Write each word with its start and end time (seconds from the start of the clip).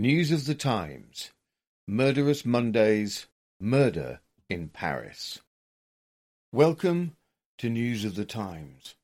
News 0.00 0.30
of 0.30 0.46
the 0.46 0.54
Times 0.54 1.32
Murderous 1.88 2.44
Mondays 2.44 3.26
Murder 3.58 4.20
in 4.48 4.68
Paris. 4.68 5.40
Welcome 6.52 7.16
to 7.58 7.68
News 7.68 8.04
of 8.04 8.14
the 8.14 8.24
Times. 8.24 8.94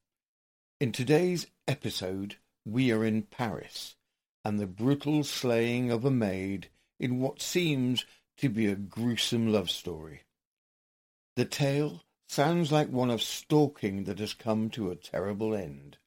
In 0.79 0.93
today's 0.93 1.49
episode, 1.67 2.37
we 2.65 2.93
are 2.93 3.05
in 3.05 3.23
Paris 3.23 3.97
and 4.45 4.61
the 4.61 4.69
brutal 4.69 5.25
slaying 5.25 5.91
of 5.91 6.05
a 6.05 6.13
maid 6.13 6.69
in 7.01 7.19
what 7.19 7.43
seems 7.43 8.07
to 8.37 8.49
be 8.49 8.69
a 8.69 8.77
gruesome 8.77 9.51
love 9.51 9.71
story. 9.71 10.23
The 11.35 11.45
tale 11.45 12.05
sounds 12.29 12.71
like 12.71 12.89
one 12.91 13.11
of 13.11 13.21
stalking 13.21 14.05
that 14.05 14.21
has 14.21 14.33
come 14.33 14.71
to 14.71 14.93
a 14.93 14.95
terrible 14.95 15.57
end. 15.57 15.99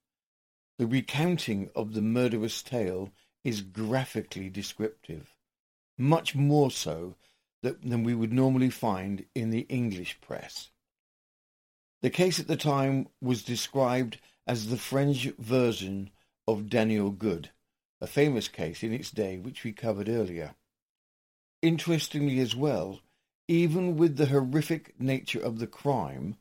The 0.80 0.88
recounting 0.88 1.72
of 1.76 1.94
the 1.94 2.02
murderous 2.02 2.64
tale 2.64 3.12
is 3.48 3.62
graphically 3.62 4.50
descriptive, 4.50 5.34
much 5.98 6.36
more 6.36 6.70
so 6.70 7.16
than 7.64 8.04
we 8.04 8.14
would 8.14 8.34
normally 8.34 8.70
find 8.70 9.24
in 9.34 9.52
the 9.52 9.66
English 9.70 10.20
press. 10.20 10.70
The 12.02 12.10
case 12.10 12.42
at 12.42 12.50
the 12.50 12.58
time 12.58 13.08
was 13.22 13.44
described 13.44 14.20
as 14.46 14.68
the 14.68 14.76
French 14.76 15.30
version 15.40 16.10
of 16.46 16.70
Daniel 16.70 17.10
Good, 17.10 17.52
a 18.02 18.06
famous 18.06 18.50
case 18.50 18.84
in 18.84 18.92
its 18.92 19.12
day 19.12 19.38
which 19.38 19.64
we 19.64 19.72
covered 19.72 20.10
earlier. 20.10 20.56
Interestingly 21.62 22.40
as 22.40 22.54
well, 22.54 23.00
even 23.48 23.96
with 23.96 24.18
the 24.18 24.26
horrific 24.26 25.00
nature 25.00 25.40
of 25.40 25.60
the 25.60 25.68
crime, 25.68 26.36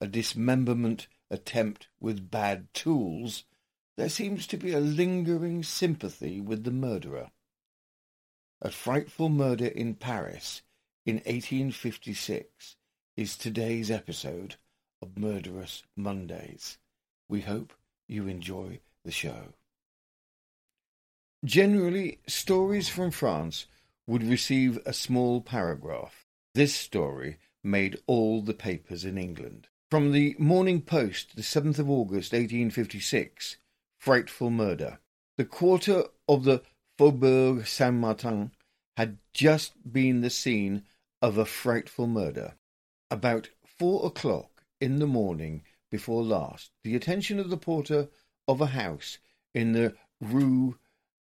a 0.00 0.06
dismemberment 0.06 1.08
attempt 1.30 1.88
with 2.00 2.30
bad 2.30 2.72
tools, 2.72 3.44
there 3.98 4.08
seems 4.08 4.46
to 4.46 4.56
be 4.56 4.72
a 4.72 4.78
lingering 4.78 5.60
sympathy 5.60 6.40
with 6.40 6.62
the 6.62 6.70
murderer. 6.70 7.32
A 8.62 8.70
frightful 8.70 9.28
murder 9.28 9.66
in 9.66 9.96
Paris 9.96 10.62
in 11.04 11.16
1856 11.16 12.76
is 13.16 13.36
today's 13.36 13.90
episode 13.90 14.54
of 15.02 15.18
Murderous 15.18 15.82
Mondays. 15.96 16.78
We 17.28 17.40
hope 17.40 17.72
you 18.06 18.28
enjoy 18.28 18.78
the 19.04 19.10
show. 19.10 19.54
Generally, 21.44 22.20
stories 22.28 22.88
from 22.88 23.10
France 23.10 23.66
would 24.06 24.22
receive 24.22 24.78
a 24.86 24.92
small 24.92 25.40
paragraph. 25.40 26.24
This 26.54 26.72
story 26.72 27.38
made 27.64 27.98
all 28.06 28.42
the 28.42 28.54
papers 28.54 29.04
in 29.04 29.18
England. 29.18 29.66
From 29.90 30.12
the 30.12 30.36
Morning 30.38 30.82
Post, 30.82 31.34
the 31.34 31.42
7th 31.42 31.80
of 31.80 31.90
August, 31.90 32.32
1856, 32.32 33.56
frightful 33.98 34.50
murder. 34.50 34.98
The 35.36 35.44
quarter 35.44 36.04
of 36.28 36.44
the 36.44 36.62
Faubourg 36.96 37.66
Saint 37.66 37.96
Martin 37.96 38.52
had 38.96 39.18
just 39.32 39.72
been 39.92 40.20
the 40.20 40.30
scene 40.30 40.84
of 41.20 41.38
a 41.38 41.44
frightful 41.44 42.06
murder. 42.06 42.54
About 43.10 43.50
four 43.64 44.06
o'clock 44.06 44.64
in 44.80 44.98
the 44.98 45.06
morning 45.06 45.62
before 45.90 46.22
last, 46.22 46.70
the 46.84 46.96
attention 46.96 47.38
of 47.38 47.50
the 47.50 47.56
porter 47.56 48.08
of 48.46 48.60
a 48.60 48.66
house 48.66 49.18
in 49.54 49.72
the 49.72 49.94
Rue 50.20 50.78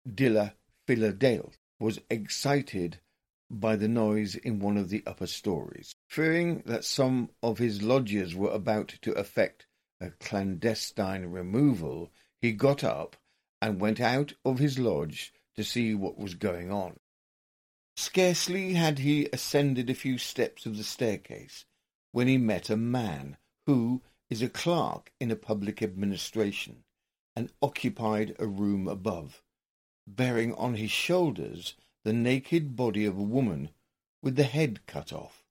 de 0.07 0.29
la 0.29 0.51
Philadelphie 0.85 1.57
was 1.79 1.99
excited 2.09 2.99
by 3.49 3.75
the 3.75 3.87
noise 3.87 4.35
in 4.35 4.59
one 4.59 4.77
of 4.77 4.89
the 4.89 5.03
upper 5.05 5.27
stories. 5.27 5.93
Fearing 6.07 6.63
that 6.65 6.83
some 6.83 7.29
of 7.41 7.57
his 7.57 7.81
lodgers 7.81 8.35
were 8.35 8.51
about 8.51 8.95
to 9.01 9.11
effect 9.13 9.67
a 9.99 10.09
clandestine 10.11 11.25
removal, 11.25 12.11
he 12.41 12.51
got 12.51 12.83
up 12.83 13.15
and 13.61 13.81
went 13.81 13.99
out 13.99 14.33
of 14.45 14.59
his 14.59 14.77
lodge 14.77 15.33
to 15.55 15.63
see 15.63 15.93
what 15.93 16.17
was 16.17 16.35
going 16.35 16.71
on. 16.71 16.99
Scarcely 17.95 18.73
had 18.73 18.99
he 18.99 19.27
ascended 19.33 19.89
a 19.89 19.95
few 19.95 20.17
steps 20.17 20.65
of 20.65 20.77
the 20.77 20.83
staircase 20.83 21.65
when 22.11 22.27
he 22.27 22.37
met 22.37 22.69
a 22.69 22.77
man 22.77 23.37
who 23.65 24.01
is 24.29 24.41
a 24.41 24.49
clerk 24.49 25.11
in 25.19 25.31
a 25.31 25.35
public 25.35 25.81
administration 25.81 26.83
and 27.35 27.51
occupied 27.61 28.35
a 28.39 28.45
room 28.45 28.87
above, 28.87 29.41
bearing 30.05 30.53
on 30.53 30.75
his 30.75 30.91
shoulders 30.91 31.75
the 32.03 32.13
naked 32.13 32.75
body 32.75 33.05
of 33.05 33.17
a 33.17 33.23
woman 33.23 33.69
with 34.21 34.35
the 34.35 34.43
head 34.43 34.85
cut 34.85 35.11
off. 35.11 35.43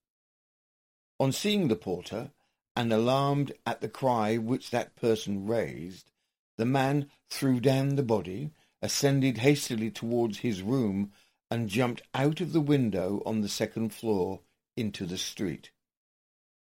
On 1.18 1.32
seeing 1.32 1.68
the 1.68 1.76
porter, 1.76 2.30
and 2.76 2.92
alarmed 2.92 3.52
at 3.64 3.80
the 3.80 3.88
cry 3.88 4.36
which 4.36 4.70
that 4.70 4.94
person 4.96 5.46
raised, 5.46 6.12
the 6.56 6.66
man 6.66 7.10
threw 7.28 7.60
down 7.60 7.96
the 7.96 8.02
body, 8.02 8.50
ascended 8.82 9.38
hastily 9.38 9.90
towards 9.90 10.38
his 10.38 10.62
room, 10.62 11.12
and 11.50 11.68
jumped 11.68 12.02
out 12.14 12.40
of 12.40 12.52
the 12.52 12.60
window 12.60 13.22
on 13.24 13.40
the 13.40 13.48
second 13.48 13.92
floor 13.92 14.40
into 14.76 15.06
the 15.06 15.18
street. 15.18 15.70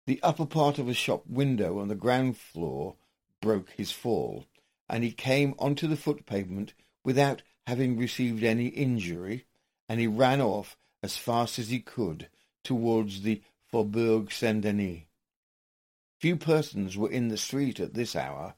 The 0.06 0.22
upper 0.24 0.46
part 0.46 0.80
of 0.80 0.88
a 0.88 0.94
shop 0.94 1.26
window 1.28 1.80
on 1.80 1.88
the 1.88 1.96
ground 1.96 2.38
floor 2.38 2.96
broke 3.42 3.70
his 3.72 3.92
fall, 3.92 4.46
and 4.88 5.04
he 5.04 5.12
came 5.12 5.54
onto 5.60 5.88
the 5.88 5.98
foot 5.98 6.26
pavement 6.26 6.74
without 7.04 7.44
having 7.68 7.98
received 7.98 8.44
any 8.44 8.68
injury, 8.68 9.46
and 9.88 10.00
he 10.00 10.08
ran 10.08 10.42
off 10.42 10.76
as 11.04 11.18
fast 11.18 11.60
as 11.60 11.70
he 11.70 11.80
could 11.80 12.30
towards 12.64 13.22
the 13.22 13.42
Faubourg 13.72 14.32
Saint 14.32 14.62
Denis. 14.62 15.02
Few 16.20 16.36
persons 16.36 16.98
were 16.98 17.12
in 17.12 17.30
the 17.30 17.38
street 17.38 17.80
at 17.80 17.94
this 17.94 18.16
hour, 18.16 18.56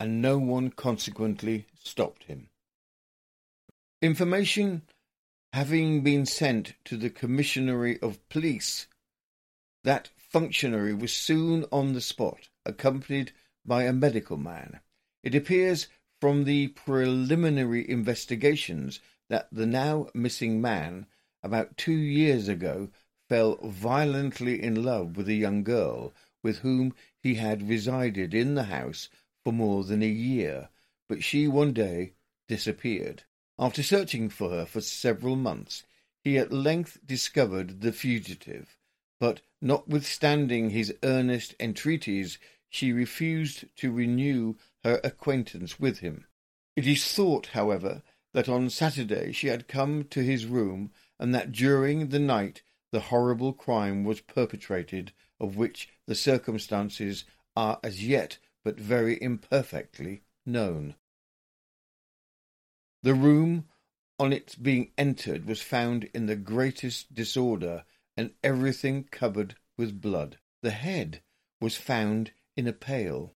and 0.00 0.22
no 0.22 0.38
one 0.38 0.70
consequently 0.70 1.66
stopped 1.84 2.24
him. 2.24 2.48
Information 4.00 4.80
having 5.52 6.00
been 6.00 6.24
sent 6.24 6.72
to 6.86 6.96
the 6.96 7.10
Commissary 7.10 8.00
of 8.00 8.26
Police, 8.30 8.86
that 9.84 10.08
functionary 10.16 10.94
was 10.94 11.12
soon 11.12 11.66
on 11.70 11.92
the 11.92 12.00
spot, 12.00 12.48
accompanied 12.64 13.32
by 13.66 13.82
a 13.82 13.92
medical 13.92 14.38
man. 14.38 14.80
It 15.22 15.34
appears 15.34 15.86
from 16.18 16.44
the 16.44 16.68
preliminary 16.68 17.88
investigations 17.88 19.00
that 19.28 19.48
the 19.52 19.66
now 19.66 20.08
missing 20.14 20.62
man, 20.62 21.06
about 21.42 21.76
two 21.76 21.92
years 21.92 22.48
ago, 22.48 22.88
fell 23.28 23.56
violently 23.62 24.62
in 24.62 24.82
love 24.82 25.16
with 25.16 25.28
a 25.28 25.34
young 25.34 25.62
girl 25.62 26.14
with 26.42 26.58
whom 26.58 26.94
he 27.22 27.34
had 27.34 27.68
resided 27.68 28.32
in 28.32 28.54
the 28.54 28.64
house 28.64 29.10
for 29.44 29.52
more 29.52 29.84
than 29.84 30.02
a 30.02 30.08
year, 30.08 30.68
but 31.08 31.24
she 31.24 31.48
one 31.48 31.72
day 31.72 32.14
disappeared. 32.48 33.24
After 33.58 33.82
searching 33.82 34.28
for 34.28 34.50
her 34.50 34.66
for 34.66 34.80
several 34.80 35.36
months, 35.36 35.84
he 36.22 36.38
at 36.38 36.52
length 36.52 36.98
discovered 37.04 37.80
the 37.80 37.92
fugitive, 37.92 38.76
but 39.18 39.40
notwithstanding 39.60 40.70
his 40.70 40.94
earnest 41.02 41.54
entreaties, 41.60 42.38
she 42.68 42.92
refused 42.92 43.64
to 43.76 43.92
renew 43.92 44.54
her 44.84 45.00
acquaintance 45.02 45.78
with 45.78 45.98
him. 45.98 46.26
It 46.76 46.86
is 46.86 47.12
thought, 47.12 47.46
however, 47.48 48.02
that 48.32 48.48
on 48.48 48.70
Saturday 48.70 49.32
she 49.32 49.48
had 49.48 49.68
come 49.68 50.04
to 50.04 50.22
his 50.22 50.46
room, 50.46 50.92
and 51.18 51.34
that 51.34 51.52
during 51.52 52.08
the 52.08 52.18
night 52.18 52.62
the 52.92 53.00
horrible 53.00 53.52
crime 53.52 54.04
was 54.04 54.20
perpetrated, 54.20 55.12
of 55.38 55.56
which 55.56 55.88
the 56.06 56.14
circumstances 56.14 57.24
are 57.56 57.80
as 57.82 58.06
yet 58.06 58.38
but 58.64 58.78
very 58.78 59.20
imperfectly 59.22 60.22
known. 60.44 60.94
The 63.02 63.14
room 63.14 63.68
on 64.18 64.32
its 64.32 64.54
being 64.54 64.92
entered 64.98 65.46
was 65.46 65.62
found 65.62 66.04
in 66.12 66.26
the 66.26 66.36
greatest 66.36 67.14
disorder 67.14 67.84
and 68.16 68.32
everything 68.44 69.04
covered 69.04 69.56
with 69.78 70.02
blood. 70.02 70.36
The 70.62 70.72
head 70.72 71.22
was 71.60 71.76
found 71.76 72.32
in 72.56 72.66
a 72.66 72.72
pail. 72.72 73.34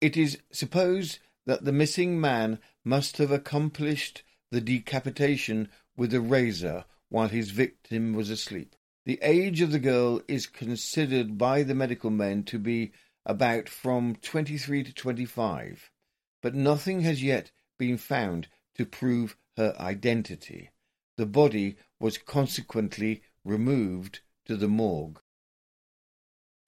It 0.00 0.16
is 0.16 0.38
supposed 0.52 1.20
that 1.46 1.64
the 1.64 1.72
missing 1.72 2.20
man 2.20 2.58
must 2.84 3.16
have 3.16 3.30
accomplished 3.30 4.22
the 4.50 4.60
decapitation 4.60 5.70
with 5.96 6.12
a 6.12 6.20
razor 6.20 6.84
while 7.08 7.28
his 7.28 7.50
victim 7.50 8.12
was 8.12 8.28
asleep. 8.28 8.76
The 9.06 9.18
age 9.22 9.60
of 9.60 9.70
the 9.72 9.78
girl 9.78 10.20
is 10.28 10.46
considered 10.46 11.38
by 11.38 11.62
the 11.62 11.74
medical 11.74 12.10
men 12.10 12.42
to 12.44 12.58
be 12.58 12.92
about 13.26 13.68
from 13.68 14.14
23 14.22 14.84
to 14.84 14.94
25, 14.94 15.90
but 16.40 16.54
nothing 16.54 17.00
has 17.00 17.24
yet 17.24 17.50
been 17.76 17.98
found 17.98 18.46
to 18.76 18.86
prove 18.86 19.36
her 19.56 19.74
identity. 19.80 20.70
The 21.16 21.26
body 21.26 21.76
was 21.98 22.18
consequently 22.18 23.22
removed 23.44 24.20
to 24.44 24.56
the 24.56 24.68
morgue. 24.68 25.20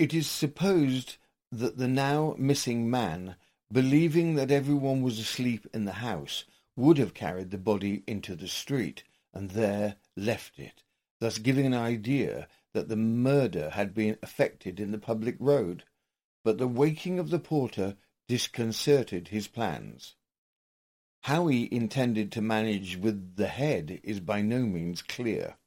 It 0.01 0.13
is 0.13 0.27
supposed 0.27 1.17
that 1.53 1.79
the 1.79 1.89
now 1.89 2.35
missing 2.39 2.91
man, 2.91 3.37
believing 3.71 4.35
that 4.35 4.51
everyone 4.51 5.03
was 5.03 5.21
asleep 5.21 5.67
in 5.73 5.85
the 5.85 5.93
house, 5.93 6.45
would 6.75 6.99
have 6.99 7.15
carried 7.15 7.51
the 7.51 7.59
body 7.59 8.03
into 8.07 8.35
the 8.35 8.49
street 8.49 9.05
and 9.33 9.51
there 9.51 9.97
left 10.17 10.59
it, 10.59 10.83
thus 11.21 11.39
giving 11.39 11.67
an 11.67 11.75
idea 11.75 12.49
that 12.73 12.89
the 12.89 12.97
murder 12.97 13.71
had 13.71 13.95
been 13.95 14.17
effected 14.23 14.81
in 14.81 14.91
the 14.91 14.99
public 14.99 15.37
road 15.39 15.85
but 16.49 16.57
the 16.57 16.67
waking 16.67 17.19
of 17.19 17.29
the 17.29 17.39
porter 17.39 17.95
disconcerted 18.27 19.29
his 19.29 19.47
plans. 19.47 20.15
How 21.25 21.49
he 21.49 21.69
intended 21.71 22.33
to 22.33 22.41
manage 22.41 22.97
with 22.97 23.37
the 23.37 23.49
head 23.49 24.01
is 24.03 24.21
by 24.21 24.41
no 24.41 24.61
means 24.61 25.03
clear. 25.03 25.59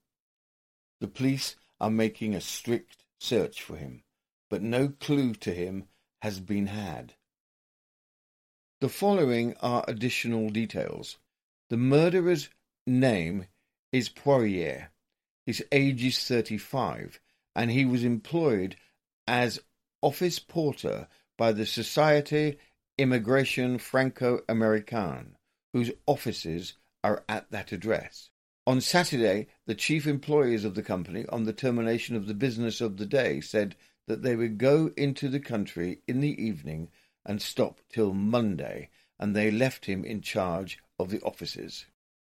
The 0.99 1.07
police 1.07 1.55
are 1.79 1.91
making 1.91 2.33
a 2.33 2.41
strict 2.41 3.03
search 3.19 3.61
for 3.61 3.75
him, 3.75 4.01
but 4.49 4.63
no 4.63 4.89
clue 4.89 5.35
to 5.35 5.53
him 5.53 5.83
has 6.23 6.39
been 6.39 6.65
had. 6.65 7.13
The 8.79 8.89
following 8.89 9.55
are 9.57 9.85
additional 9.87 10.49
details. 10.49 11.19
The 11.69 11.77
murderer's 11.77 12.49
name 12.87 13.45
is 13.91 14.09
Poirier. 14.09 14.89
His 15.45 15.63
age 15.71 16.03
is 16.03 16.27
35, 16.27 17.19
and 17.55 17.69
he 17.69 17.85
was 17.85 18.03
employed 18.03 18.77
as 19.27 19.59
office 20.01 20.39
porter 20.39 21.07
by 21.37 21.51
the 21.51 21.65
Societe 21.65 22.57
Immigration 22.97 23.77
Franco-Americane, 23.77 25.35
whose 25.73 25.91
offices 26.05 26.73
are 27.03 27.23
at 27.27 27.49
that 27.51 27.71
address. 27.71 28.29
On 28.67 28.79
Saturday, 28.79 29.47
the 29.65 29.73
chief 29.73 30.05
employees 30.05 30.65
of 30.65 30.75
the 30.75 30.83
company, 30.83 31.25
on 31.29 31.45
the 31.45 31.53
termination 31.53 32.15
of 32.15 32.27
the 32.27 32.33
business 32.33 32.79
of 32.79 32.97
the 32.97 33.05
day, 33.05 33.41
said 33.41 33.75
that 34.07 34.21
they 34.21 34.35
would 34.35 34.57
go 34.57 34.91
into 34.95 35.29
the 35.29 35.39
country 35.39 36.01
in 36.07 36.19
the 36.19 36.41
evening 36.41 36.89
and 37.25 37.41
stop 37.41 37.79
till 37.89 38.13
Monday, 38.13 38.89
and 39.19 39.35
they 39.35 39.49
left 39.49 39.85
him 39.85 40.03
in 40.03 40.21
charge 40.21 40.77
of 40.99 41.09
the 41.09 41.21
offices. 41.21 41.85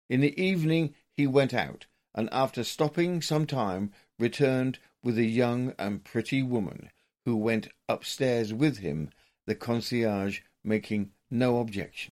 In 0.10 0.22
the 0.22 0.40
evening 0.42 0.96
he 1.12 1.28
went 1.28 1.54
out, 1.54 1.86
and 2.16 2.30
after 2.32 2.64
stopping 2.64 3.22
some 3.22 3.46
time 3.46 3.92
returned 4.18 4.80
with 5.04 5.18
a 5.18 5.26
young 5.26 5.74
and 5.78 6.04
pretty 6.04 6.42
woman, 6.42 6.90
who 7.26 7.36
went 7.36 7.70
upstairs 7.88 8.54
with 8.54 8.78
him, 8.78 9.10
the 9.46 9.56
concierge 9.56 10.42
making 10.64 11.12
no 11.30 11.60
objection. 11.60 12.12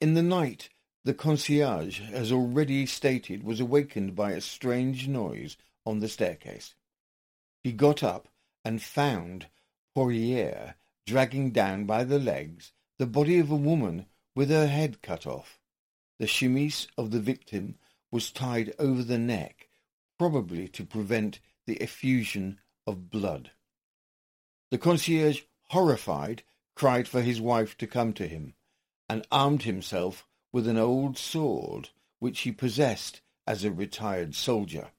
In 0.00 0.14
the 0.14 0.22
night 0.22 0.68
the 1.04 1.14
concierge, 1.14 2.00
as 2.12 2.32
already 2.32 2.86
stated, 2.86 3.42
was 3.42 3.60
awakened 3.60 4.14
by 4.14 4.32
a 4.32 4.40
strange 4.40 5.06
noise 5.06 5.56
on 5.84 6.00
the 6.00 6.08
staircase. 6.08 6.74
He 7.62 7.72
got 7.72 8.02
up 8.02 8.28
and 8.64 8.82
found 8.82 9.48
Poirier 9.94 10.76
dragging 11.06 11.50
down 11.50 11.84
by 11.84 12.04
the 12.04 12.18
legs 12.18 12.72
the 12.98 13.06
body 13.06 13.38
of 13.38 13.50
a 13.50 13.56
woman 13.56 14.06
with 14.34 14.48
her 14.50 14.66
head 14.66 15.02
cut 15.02 15.26
off. 15.26 15.60
The 16.18 16.26
chemise 16.26 16.88
of 16.96 17.10
the 17.10 17.20
victim 17.20 17.76
was 18.10 18.30
tied 18.30 18.74
over 18.78 19.02
the 19.02 19.18
neck, 19.18 19.68
probably 20.18 20.68
to 20.68 20.84
prevent 20.84 21.40
the 21.66 21.76
effusion 21.76 22.60
of 22.86 23.10
blood. 23.10 23.50
The 24.70 24.78
concierge, 24.78 25.42
horrified, 25.68 26.42
cried 26.74 27.06
for 27.06 27.22
his 27.22 27.40
wife 27.40 27.76
to 27.78 27.86
come 27.86 28.12
to 28.14 28.26
him, 28.26 28.54
and 29.08 29.26
armed 29.30 29.62
himself 29.62 30.26
with 30.52 30.66
an 30.66 30.78
old 30.78 31.18
sword 31.18 31.90
which 32.18 32.40
he 32.40 32.52
possessed 32.52 33.20
as 33.46 33.64
a 33.64 33.70
retired 33.70 34.34
soldier. 34.34 34.90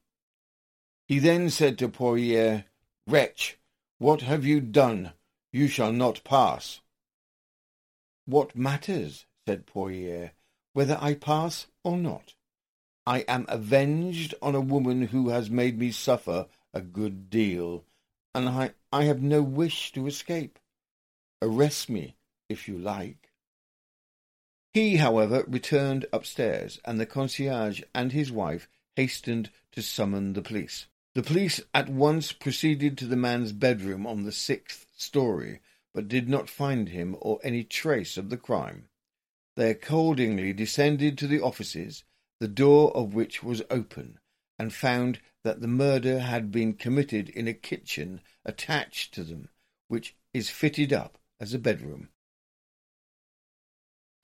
He 1.08 1.20
then 1.20 1.50
said 1.50 1.78
to 1.80 1.90
Poirier, 1.90 2.66
Wretch, 3.08 3.58
what 3.98 4.22
have 4.22 4.46
you 4.46 4.60
done? 4.60 5.14
You 5.52 5.68
shall 5.68 5.94
not 5.94 6.24
pass. 6.24 6.82
What 8.26 8.56
matters, 8.56 9.26
said 9.46 9.66
Poirier, 9.66 10.32
whether 10.74 10.98
I 11.00 11.14
pass 11.14 11.68
or 11.84 11.98
not? 11.98 12.34
I 13.06 13.20
am 13.28 13.46
avenged 13.48 14.34
on 14.42 14.56
a 14.56 14.62
woman 14.62 15.04
who 15.04 15.30
has 15.30 15.50
made 15.50 15.78
me 15.78 15.92
suffer 15.92 16.48
a 16.76 16.82
good 16.82 17.30
deal, 17.30 17.86
and 18.36 18.50
I, 18.50 18.72
I 18.92 19.06
have 19.06 19.22
no 19.22 19.42
wish 19.42 19.94
to 19.94 20.06
escape. 20.06 20.60
Arrest 21.42 21.90
me, 21.90 22.18
if 22.50 22.68
you 22.68 22.78
like. 22.78 23.32
He, 24.74 24.98
however, 24.98 25.46
returned 25.48 26.06
upstairs, 26.12 26.80
and 26.84 27.00
the 27.00 27.06
concierge 27.06 27.82
and 27.94 28.12
his 28.12 28.30
wife 28.30 28.68
hastened 28.98 29.50
to 29.72 29.82
summon 29.82 30.34
the 30.34 30.42
police. 30.42 30.88
The 31.14 31.24
police 31.24 31.62
at 31.74 31.88
once 31.88 32.34
proceeded 32.34 32.98
to 32.98 33.06
the 33.06 33.16
man's 33.16 33.54
bedroom 33.54 34.06
on 34.06 34.24
the 34.24 34.34
sixth 34.34 34.86
story, 34.98 35.62
but 35.94 36.10
did 36.10 36.28
not 36.28 36.50
find 36.50 36.90
him 36.90 37.16
or 37.22 37.40
any 37.42 37.64
trace 37.64 38.18
of 38.18 38.30
the 38.30 38.38
crime. 38.38 38.90
They 39.56 39.72
accordingly 39.72 40.52
descended 40.52 41.18
to 41.20 41.28
the 41.28 41.40
offices, 41.40 42.04
the 42.42 42.50
door 42.50 42.96
of 42.96 43.14
which 43.14 43.42
was 43.42 43.62
open, 43.70 44.20
and 44.58 44.74
found 44.74 45.20
that 45.44 45.62
the 45.62 45.68
murder 45.68 46.20
had 46.20 46.52
been 46.52 46.74
committed 46.74 47.30
in 47.30 47.48
a 47.48 47.54
kitchen 47.54 48.22
attached 48.46 49.14
to 49.14 49.24
them, 49.24 49.50
which 49.88 50.16
is 50.34 50.50
fitted 50.50 50.92
up 50.92 51.18
as 51.40 51.54
a 51.54 51.60
bedroom. 51.60 52.10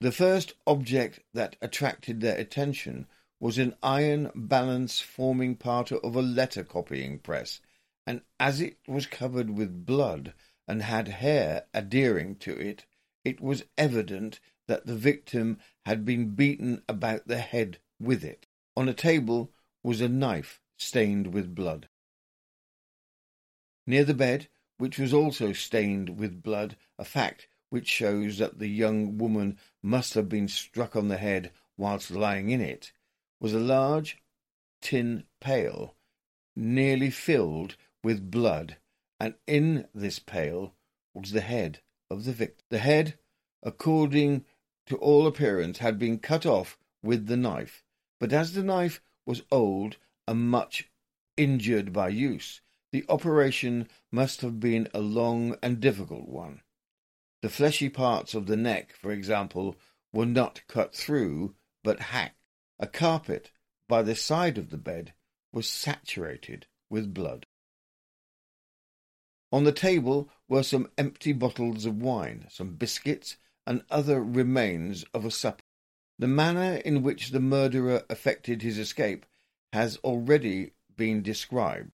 The 0.00 0.12
first 0.12 0.54
object 0.66 1.20
that 1.32 1.56
attracted 1.62 2.20
their 2.20 2.36
attention 2.36 3.06
was 3.38 3.58
an 3.58 3.74
iron 3.82 4.30
balance 4.34 5.00
forming 5.00 5.56
part 5.56 5.92
of 5.92 6.16
a 6.16 6.22
letter 6.22 6.64
copying 6.64 7.18
press, 7.18 7.60
and 8.06 8.22
as 8.40 8.60
it 8.60 8.78
was 8.88 9.06
covered 9.06 9.50
with 9.50 9.86
blood 9.86 10.34
and 10.66 10.82
had 10.82 11.08
hair 11.08 11.66
adhering 11.72 12.36
to 12.36 12.58
it, 12.58 12.84
it 13.24 13.40
was 13.40 13.64
evident 13.78 14.40
that 14.66 14.86
the 14.86 14.96
victim 14.96 15.58
had 15.84 16.04
been 16.04 16.34
beaten 16.34 16.82
about 16.88 17.28
the 17.28 17.38
head 17.38 17.78
with 18.00 18.24
it. 18.24 18.46
On 18.76 18.88
a 18.88 18.94
table 18.94 19.52
was 19.82 20.00
a 20.00 20.08
knife 20.08 20.60
stained 20.76 21.32
with 21.32 21.54
blood. 21.54 21.88
Near 23.86 24.04
the 24.04 24.14
bed, 24.14 24.48
which 24.78 24.98
was 24.98 25.12
also 25.12 25.52
stained 25.52 26.18
with 26.18 26.42
blood, 26.42 26.76
a 26.98 27.04
fact 27.04 27.48
which 27.70 27.88
shows 27.88 28.38
that 28.38 28.58
the 28.58 28.68
young 28.68 29.18
woman 29.18 29.58
must 29.82 30.14
have 30.14 30.28
been 30.28 30.48
struck 30.48 30.94
on 30.94 31.08
the 31.08 31.16
head 31.16 31.50
whilst 31.76 32.10
lying 32.10 32.50
in 32.50 32.60
it, 32.60 32.92
was 33.40 33.54
a 33.54 33.58
large 33.58 34.18
tin 34.80 35.24
pail, 35.40 35.94
nearly 36.54 37.10
filled 37.10 37.76
with 38.04 38.30
blood, 38.30 38.76
and 39.18 39.34
in 39.46 39.86
this 39.94 40.18
pail 40.18 40.74
was 41.14 41.32
the 41.32 41.40
head 41.40 41.80
of 42.10 42.24
the 42.24 42.32
victim. 42.32 42.64
The 42.70 42.78
head, 42.78 43.18
according 43.62 44.44
to 44.86 44.96
all 44.96 45.26
appearance, 45.26 45.78
had 45.78 45.98
been 45.98 46.18
cut 46.18 46.44
off 46.44 46.78
with 47.02 47.26
the 47.26 47.36
knife, 47.36 47.82
but 48.20 48.32
as 48.32 48.52
the 48.52 48.62
knife 48.62 49.00
was 49.26 49.42
old 49.50 49.96
and 50.26 50.50
much 50.50 50.90
injured 51.36 51.92
by 51.92 52.08
use, 52.08 52.60
the 52.92 53.04
operation 53.08 53.88
must 54.10 54.42
have 54.42 54.60
been 54.60 54.88
a 54.92 55.00
long 55.00 55.56
and 55.62 55.80
difficult 55.80 56.28
one. 56.28 56.62
The 57.40 57.48
fleshy 57.48 57.88
parts 57.88 58.34
of 58.34 58.46
the 58.46 58.56
neck, 58.56 58.94
for 58.94 59.10
example, 59.10 59.76
were 60.12 60.26
not 60.26 60.62
cut 60.68 60.94
through, 60.94 61.54
but 61.82 62.00
hacked. 62.00 62.36
A 62.78 62.86
carpet 62.86 63.50
by 63.88 64.02
the 64.02 64.14
side 64.14 64.58
of 64.58 64.70
the 64.70 64.78
bed 64.78 65.14
was 65.52 65.68
saturated 65.68 66.66
with 66.90 67.14
blood. 67.14 67.46
On 69.50 69.64
the 69.64 69.72
table 69.72 70.30
were 70.48 70.62
some 70.62 70.90
empty 70.96 71.32
bottles 71.32 71.84
of 71.84 72.00
wine, 72.00 72.46
some 72.50 72.74
biscuits, 72.74 73.36
and 73.66 73.84
other 73.90 74.22
remains 74.22 75.04
of 75.14 75.24
a 75.24 75.30
supper. 75.30 75.62
The 76.18 76.28
manner 76.28 76.76
in 76.76 77.02
which 77.02 77.30
the 77.30 77.40
murderer 77.40 78.04
effected 78.10 78.62
his 78.62 78.78
escape 78.78 79.26
has 79.72 79.96
already 79.98 80.72
been 80.96 81.22
described. 81.22 81.92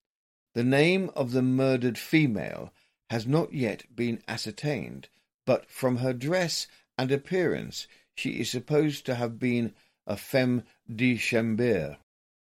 The 0.53 0.63
name 0.63 1.09
of 1.15 1.31
the 1.31 1.41
murdered 1.41 1.97
female 1.97 2.73
has 3.09 3.25
not 3.25 3.53
yet 3.53 3.95
been 3.95 4.21
ascertained, 4.27 5.09
but 5.45 5.69
from 5.69 5.97
her 5.97 6.13
dress 6.13 6.67
and 6.97 7.11
appearance 7.11 7.87
she 8.15 8.39
is 8.39 8.49
supposed 8.49 9.05
to 9.05 9.15
have 9.15 9.39
been 9.39 9.73
a 10.05 10.17
femme 10.17 10.63
de 10.93 11.15
chambre, 11.15 11.97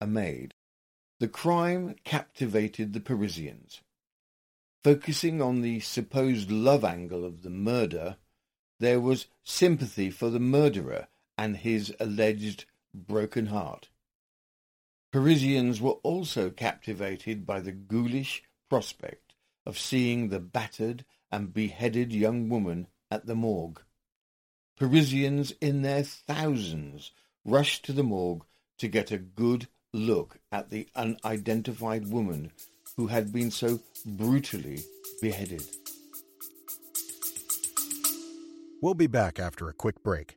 a 0.00 0.06
maid. 0.06 0.54
The 1.18 1.28
crime 1.28 1.94
captivated 2.04 2.92
the 2.92 3.00
Parisians. 3.00 3.80
Focusing 4.82 5.40
on 5.40 5.62
the 5.62 5.80
supposed 5.80 6.50
love 6.50 6.84
angle 6.84 7.24
of 7.24 7.42
the 7.42 7.50
murder, 7.50 8.16
there 8.80 9.00
was 9.00 9.28
sympathy 9.42 10.10
for 10.10 10.28
the 10.28 10.40
murderer 10.40 11.08
and 11.36 11.56
his 11.56 11.94
alleged 11.98 12.64
broken 12.94 13.46
heart. 13.46 13.88
Parisians 15.12 15.80
were 15.80 15.98
also 16.02 16.50
captivated 16.50 17.46
by 17.46 17.60
the 17.60 17.72
ghoulish 17.72 18.42
prospect 18.68 19.34
of 19.64 19.78
seeing 19.78 20.28
the 20.28 20.40
battered 20.40 21.04
and 21.30 21.54
beheaded 21.54 22.12
young 22.12 22.48
woman 22.48 22.86
at 23.10 23.26
the 23.26 23.34
morgue. 23.34 23.80
Parisians 24.76 25.52
in 25.60 25.82
their 25.82 26.02
thousands 26.02 27.12
rushed 27.44 27.84
to 27.84 27.92
the 27.92 28.02
morgue 28.02 28.44
to 28.78 28.88
get 28.88 29.12
a 29.12 29.18
good 29.18 29.68
look 29.92 30.38
at 30.50 30.70
the 30.70 30.88
unidentified 30.96 32.08
woman 32.10 32.50
who 32.96 33.06
had 33.06 33.32
been 33.32 33.50
so 33.50 33.80
brutally 34.04 34.82
beheaded. 35.20 35.62
We'll 38.82 38.94
be 38.94 39.06
back 39.06 39.38
after 39.38 39.68
a 39.68 39.72
quick 39.72 40.02
break. 40.02 40.36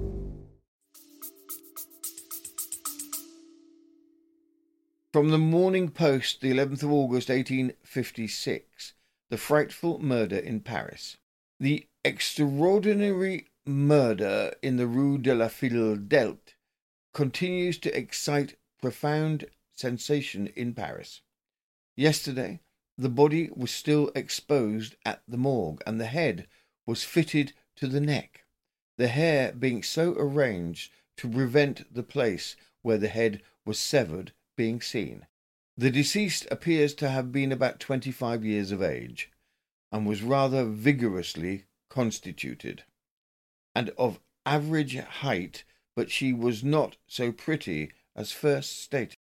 From 5.13 5.29
the 5.29 5.37
Morning 5.37 5.89
Post, 5.89 6.39
the 6.39 6.51
11th 6.51 6.83
of 6.83 6.91
August 6.93 7.27
1856, 7.27 8.93
the 9.29 9.37
frightful 9.37 9.99
murder 9.99 10.37
in 10.37 10.61
Paris. 10.61 11.17
The 11.59 11.85
extraordinary 12.05 13.47
murder 13.65 14.53
in 14.61 14.77
the 14.77 14.87
Rue 14.87 15.17
de 15.17 15.35
la 15.35 15.49
Fille 15.49 15.97
continues 17.13 17.77
to 17.79 17.93
excite 17.97 18.55
profound 18.81 19.47
sensation 19.73 20.47
in 20.55 20.73
Paris. 20.73 21.19
Yesterday, 21.97 22.61
the 22.97 23.09
body 23.09 23.49
was 23.53 23.69
still 23.69 24.11
exposed 24.15 24.95
at 25.05 25.23
the 25.27 25.35
morgue, 25.35 25.83
and 25.85 25.99
the 25.99 26.05
head 26.05 26.47
was 26.85 27.03
fitted 27.03 27.51
to 27.75 27.87
the 27.87 27.99
neck, 27.99 28.45
the 28.97 29.09
hair 29.09 29.51
being 29.51 29.83
so 29.83 30.13
arranged 30.13 30.89
to 31.17 31.27
prevent 31.27 31.93
the 31.93 32.01
place 32.01 32.55
where 32.81 32.97
the 32.97 33.09
head 33.09 33.41
was 33.65 33.77
severed 33.77 34.31
being 34.61 34.79
seen. 34.79 35.25
The 35.75 35.89
deceased 35.89 36.47
appears 36.51 36.93
to 36.95 37.09
have 37.09 37.31
been 37.31 37.51
about 37.51 37.79
twenty 37.79 38.11
five 38.11 38.45
years 38.45 38.71
of 38.71 38.83
age, 38.83 39.31
and 39.91 40.05
was 40.05 40.21
rather 40.21 40.65
vigorously 40.65 41.65
constituted, 41.89 42.83
and 43.73 43.89
of 43.97 44.19
average 44.45 44.95
height, 44.97 45.63
but 45.95 46.11
she 46.11 46.31
was 46.31 46.63
not 46.63 46.97
so 47.07 47.31
pretty 47.31 47.91
as 48.15 48.31
first 48.31 48.79
stated. 48.83 49.15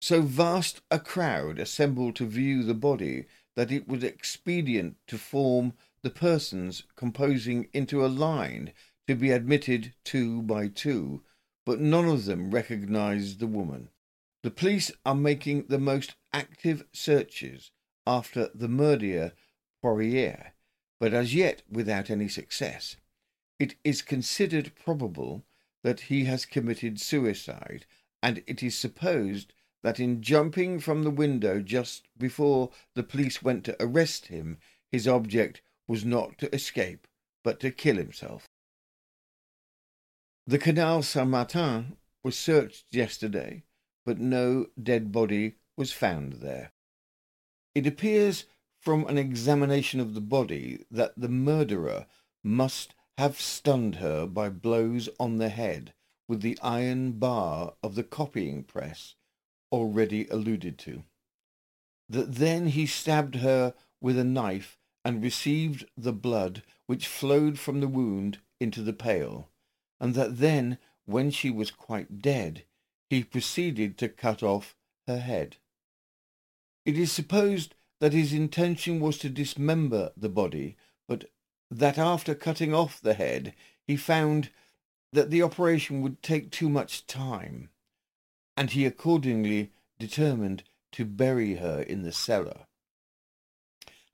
So 0.00 0.22
vast 0.22 0.80
a 0.90 0.98
crowd 0.98 1.60
assembled 1.60 2.16
to 2.16 2.26
view 2.26 2.64
the 2.64 2.74
body 2.74 3.26
that 3.54 3.70
it 3.70 3.86
was 3.86 4.02
expedient 4.02 4.96
to 5.06 5.18
form 5.18 5.74
the 6.02 6.10
persons 6.10 6.82
composing 6.96 7.68
into 7.72 8.04
a 8.04 8.08
line 8.26 8.72
to 9.06 9.14
be 9.14 9.30
admitted 9.30 9.94
two 10.02 10.42
by 10.42 10.66
two 10.66 11.22
but 11.66 11.80
none 11.80 12.08
of 12.08 12.24
them 12.24 12.50
recognized 12.50 13.40
the 13.40 13.46
woman. 13.46 13.90
The 14.42 14.50
police 14.50 14.92
are 15.04 15.16
making 15.16 15.66
the 15.66 15.80
most 15.80 16.14
active 16.32 16.84
searches 16.92 17.72
after 18.06 18.48
the 18.54 18.68
murderer 18.68 19.32
Poirier, 19.82 20.54
but 21.00 21.12
as 21.12 21.34
yet 21.34 21.62
without 21.70 22.08
any 22.08 22.28
success. 22.28 22.96
It 23.58 23.74
is 23.84 24.00
considered 24.00 24.72
probable 24.76 25.44
that 25.82 26.00
he 26.00 26.24
has 26.24 26.46
committed 26.46 27.00
suicide, 27.00 27.84
and 28.22 28.42
it 28.46 28.62
is 28.62 28.78
supposed 28.78 29.52
that 29.82 30.00
in 30.00 30.22
jumping 30.22 30.80
from 30.80 31.02
the 31.02 31.10
window 31.10 31.60
just 31.60 32.08
before 32.16 32.70
the 32.94 33.02
police 33.02 33.42
went 33.42 33.64
to 33.64 33.76
arrest 33.80 34.26
him, 34.26 34.58
his 34.90 35.08
object 35.08 35.62
was 35.88 36.04
not 36.04 36.38
to 36.38 36.54
escape, 36.54 37.06
but 37.42 37.60
to 37.60 37.70
kill 37.70 37.96
himself. 37.96 38.48
The 40.48 40.58
Canal 40.58 41.02
Saint 41.02 41.28
Martin 41.28 41.96
was 42.22 42.38
searched 42.38 42.94
yesterday, 42.94 43.64
but 44.04 44.20
no 44.20 44.66
dead 44.80 45.10
body 45.10 45.56
was 45.76 45.92
found 45.92 46.34
there. 46.34 46.70
It 47.74 47.84
appears 47.84 48.44
from 48.78 49.04
an 49.08 49.18
examination 49.18 49.98
of 49.98 50.14
the 50.14 50.20
body 50.20 50.84
that 50.88 51.14
the 51.16 51.28
murderer 51.28 52.06
must 52.44 52.94
have 53.18 53.40
stunned 53.40 53.96
her 53.96 54.24
by 54.24 54.48
blows 54.48 55.08
on 55.18 55.38
the 55.38 55.48
head 55.48 55.92
with 56.28 56.42
the 56.42 56.56
iron 56.62 57.18
bar 57.18 57.74
of 57.82 57.96
the 57.96 58.04
copying 58.04 58.62
press 58.62 59.16
already 59.72 60.28
alluded 60.28 60.78
to. 60.78 61.02
That 62.08 62.36
then 62.36 62.68
he 62.68 62.86
stabbed 62.86 63.34
her 63.36 63.74
with 64.00 64.16
a 64.16 64.22
knife 64.22 64.78
and 65.04 65.24
received 65.24 65.86
the 65.96 66.12
blood 66.12 66.62
which 66.86 67.08
flowed 67.08 67.58
from 67.58 67.80
the 67.80 67.88
wound 67.88 68.38
into 68.60 68.82
the 68.82 68.92
pail 68.92 69.50
and 70.00 70.14
that 70.14 70.38
then, 70.38 70.78
when 71.04 71.30
she 71.30 71.50
was 71.50 71.70
quite 71.70 72.20
dead, 72.20 72.64
he 73.08 73.22
proceeded 73.22 73.96
to 73.98 74.08
cut 74.08 74.42
off 74.42 74.76
her 75.06 75.18
head. 75.18 75.56
It 76.84 76.98
is 76.98 77.12
supposed 77.12 77.74
that 78.00 78.12
his 78.12 78.32
intention 78.32 79.00
was 79.00 79.18
to 79.18 79.28
dismember 79.28 80.12
the 80.16 80.28
body, 80.28 80.76
but 81.08 81.30
that 81.70 81.98
after 81.98 82.34
cutting 82.34 82.74
off 82.74 83.00
the 83.00 83.14
head, 83.14 83.54
he 83.86 83.96
found 83.96 84.50
that 85.12 85.30
the 85.30 85.42
operation 85.42 86.02
would 86.02 86.22
take 86.22 86.50
too 86.50 86.68
much 86.68 87.06
time, 87.06 87.70
and 88.56 88.70
he 88.70 88.84
accordingly 88.84 89.72
determined 89.98 90.62
to 90.92 91.04
bury 91.04 91.56
her 91.56 91.80
in 91.80 92.02
the 92.02 92.12
cellar. 92.12 92.66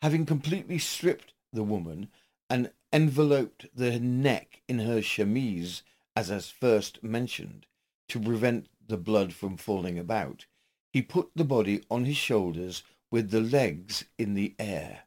Having 0.01 0.27
completely 0.27 0.79
stripped 0.79 1.33
the 1.53 1.63
woman 1.63 2.09
and 2.49 2.71
enveloped 2.93 3.67
the 3.75 3.99
neck 3.99 4.63
in 4.69 4.81
her 4.81 5.01
chemise, 5.01 5.83
as 6.15 6.31
as 6.31 6.51
first 6.51 7.03
mentioned, 7.03 7.67
to 8.09 8.21
prevent 8.21 8.69
the 8.87 8.97
blood 8.97 9.33
from 9.33 9.57
falling 9.57 9.99
about, 9.99 10.47
he 10.93 11.01
put 11.01 11.31
the 11.35 11.45
body 11.45 11.83
on 11.91 12.05
his 12.05 12.17
shoulders 12.17 12.83
with 13.11 13.31
the 13.31 13.41
legs 13.41 14.05
in 14.19 14.35
the 14.35 14.55
air. 14.59 15.05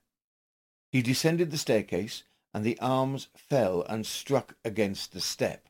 He 0.91 1.01
descended 1.01 1.51
the 1.51 1.57
staircase, 1.57 2.23
and 2.53 2.63
the 2.63 2.79
arms 2.79 3.27
fell 3.35 3.83
and 3.83 4.05
struck 4.05 4.55
against 4.63 5.11
the 5.11 5.21
step, 5.21 5.67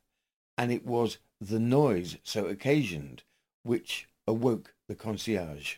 and 0.57 0.72
it 0.72 0.86
was 0.86 1.17
the 1.41 1.60
noise 1.60 2.17
so 2.24 2.45
occasioned 2.45 3.24
which 3.63 4.07
awoke 4.27 4.74
the 4.88 4.95
concierge. 4.95 5.77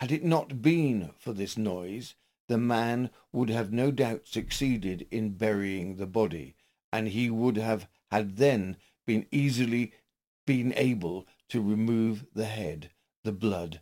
Had 0.00 0.12
it 0.12 0.24
not 0.24 0.62
been 0.62 1.10
for 1.18 1.32
this 1.32 1.58
noise, 1.58 2.14
the 2.48 2.58
man 2.58 3.10
would 3.32 3.50
have 3.50 3.72
no 3.72 3.90
doubt 3.90 4.26
succeeded 4.26 5.06
in 5.10 5.30
burying 5.30 5.96
the 5.96 6.06
body, 6.06 6.56
and 6.92 7.08
he 7.08 7.30
would 7.30 7.56
have 7.56 7.88
had 8.10 8.36
then 8.36 8.76
been 9.06 9.26
easily 9.30 9.92
been 10.46 10.72
able 10.76 11.26
to 11.48 11.62
remove 11.62 12.26
the 12.34 12.46
head, 12.46 12.90
the 13.22 13.32
blood, 13.32 13.80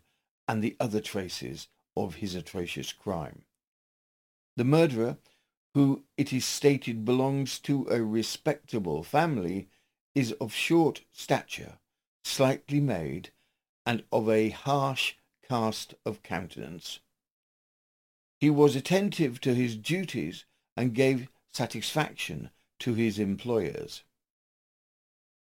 and 0.48 0.62
the 0.62 0.76
other 0.80 1.00
traces 1.00 1.68
of 1.96 2.16
his 2.16 2.34
atrocious 2.34 2.92
crime. 2.92 3.44
The 4.56 4.64
murderer, 4.64 5.18
who 5.74 6.04
it 6.16 6.32
is 6.32 6.44
stated 6.44 7.04
belongs 7.04 7.58
to 7.60 7.86
a 7.88 8.02
respectable 8.02 9.02
family, 9.02 9.68
is 10.14 10.32
of 10.32 10.52
short 10.52 11.02
stature, 11.12 11.78
slightly 12.24 12.80
made, 12.80 13.30
and 13.84 14.02
of 14.10 14.28
a 14.28 14.50
harsh 14.50 15.14
cast 15.48 15.94
of 16.04 16.22
countenance. 16.22 17.00
He 18.46 18.50
was 18.50 18.76
attentive 18.76 19.40
to 19.40 19.56
his 19.56 19.74
duties 19.74 20.44
and 20.76 20.94
gave 20.94 21.28
satisfaction 21.52 22.50
to 22.78 22.94
his 22.94 23.18
employers. 23.18 24.04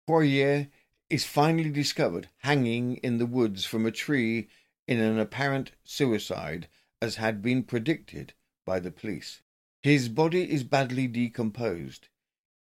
Poirier 0.04 0.66
is 1.08 1.24
finally 1.24 1.70
discovered 1.70 2.28
hanging 2.38 2.96
in 2.96 3.18
the 3.18 3.24
woods 3.24 3.64
from 3.64 3.86
a 3.86 3.92
tree 3.92 4.48
in 4.88 4.98
an 4.98 5.16
apparent 5.16 5.70
suicide, 5.84 6.66
as 7.00 7.14
had 7.14 7.40
been 7.40 7.62
predicted 7.62 8.32
by 8.66 8.80
the 8.80 8.90
police. 8.90 9.42
His 9.80 10.08
body 10.08 10.50
is 10.50 10.64
badly 10.64 11.06
decomposed. 11.06 12.08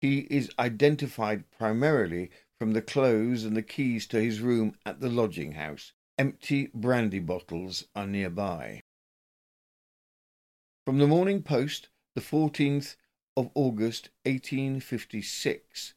He 0.01 0.27
is 0.29 0.51
identified 0.59 1.49
primarily 1.49 2.29
from 2.59 2.73
the 2.73 2.81
clothes 2.81 3.45
and 3.45 3.55
the 3.55 3.63
keys 3.63 4.05
to 4.07 4.21
his 4.21 4.41
room 4.41 4.75
at 4.85 4.99
the 4.99 5.09
lodging 5.09 5.53
house. 5.53 5.93
Empty 6.17 6.71
brandy 6.73 7.19
bottles 7.19 7.85
are 7.95 8.05
nearby. 8.05 8.81
From 10.85 10.99
the 10.99 11.07
Morning 11.07 11.41
Post, 11.41 11.89
the 12.13 12.21
14th 12.21 12.95
of 13.35 13.49
August, 13.55 14.09
1856. 14.25 15.95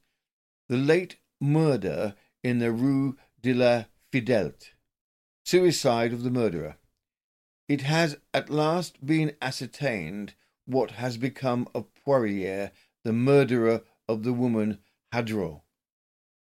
The 0.67 0.77
late 0.79 1.17
murder 1.39 2.15
in 2.43 2.59
the 2.59 2.73
Rue 2.73 3.19
de 3.43 3.53
la 3.53 3.85
Fidélité. 4.11 4.71
Suicide 5.45 6.15
of 6.15 6.23
the 6.23 6.31
murderer. 6.31 6.79
It 7.69 7.83
has 7.83 8.17
at 8.33 8.49
last 8.49 9.05
been 9.05 9.37
ascertained 9.43 10.33
what 10.65 10.93
has 10.93 11.19
become 11.19 11.69
of 11.75 11.95
Poirier, 12.07 12.73
the 13.05 13.13
murderer 13.13 13.83
of 14.09 14.23
the 14.23 14.33
woman 14.33 14.79
Hadro, 15.13 15.65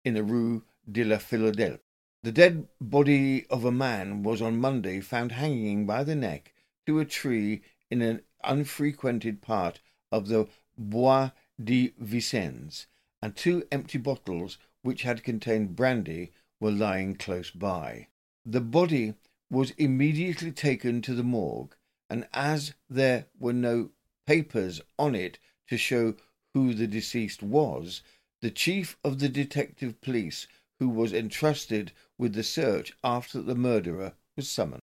in 0.03 0.13
the 0.13 0.23
Rue 0.23 0.63
de 0.89 1.03
la 1.03 1.17
Philadelphie. 1.17 1.81
The 2.21 2.31
dead 2.31 2.67
body 2.79 3.47
of 3.47 3.65
a 3.65 3.71
man 3.71 4.21
was 4.21 4.39
on 4.39 4.59
Monday 4.59 4.99
found 5.01 5.31
hanging 5.31 5.87
by 5.87 6.03
the 6.03 6.15
neck 6.15 6.53
to 6.85 6.99
a 6.99 7.05
tree 7.05 7.63
in 7.89 8.03
an 8.03 8.21
unfrequented 8.45 9.41
part 9.41 9.79
of 10.11 10.27
the 10.27 10.47
Bois 10.77 11.31
de 11.63 11.93
Vincennes, 11.97 12.87
and 13.21 13.35
two 13.35 13.67
empty 13.71 13.97
bottles 13.97 14.57
which 14.81 15.03
had 15.03 15.23
contained 15.23 15.75
brandy 15.75 16.31
were 16.59 16.71
lying 16.71 17.15
close 17.15 17.49
by. 17.51 18.07
The 18.45 18.61
body 18.61 19.15
was 19.49 19.71
immediately 19.71 20.51
taken 20.51 21.01
to 21.01 21.13
the 21.13 21.23
morgue, 21.23 21.75
and 22.09 22.27
as 22.33 22.73
there 22.89 23.27
were 23.39 23.53
no 23.53 23.91
papers 24.27 24.81
on 24.97 25.15
it 25.15 25.39
to 25.67 25.77
show 25.77 26.15
who 26.53 26.73
the 26.73 26.87
deceased 26.87 27.41
was, 27.41 28.01
the 28.41 28.51
chief 28.51 28.97
of 29.03 29.19
the 29.19 29.29
detective 29.29 29.99
police 30.01 30.47
who 30.79 30.89
was 30.89 31.13
entrusted 31.13 31.91
with 32.17 32.33
the 32.33 32.43
search 32.43 32.93
after 33.03 33.41
the 33.41 33.55
murderer 33.55 34.13
was 34.35 34.49
summoned. 34.49 34.81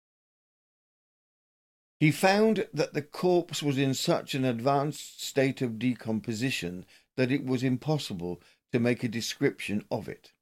He 2.01 2.13
found 2.13 2.69
that 2.73 2.95
the 2.95 3.03
corpse 3.03 3.61
was 3.61 3.77
in 3.77 3.93
such 3.93 4.37
an 4.37 4.45
advanced 4.45 5.21
state 5.21 5.61
of 5.61 5.81
decomposition 5.81 6.87
that 7.17 7.33
it 7.33 7.45
was 7.45 7.65
impossible 7.65 8.41
to 8.71 8.79
make 8.79 9.03
a 9.03 9.09
description 9.09 9.85
of 9.91 10.09
it, 10.09 10.33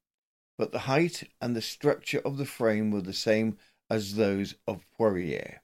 but 0.59 0.71
the 0.71 0.81
height 0.81 1.31
and 1.41 1.57
the 1.57 1.63
structure 1.63 2.21
of 2.21 2.37
the 2.37 2.45
frame 2.45 2.91
were 2.91 3.01
the 3.01 3.15
same 3.15 3.57
as 3.89 4.17
those 4.17 4.57
of 4.67 4.85
Poirier. 4.91 5.63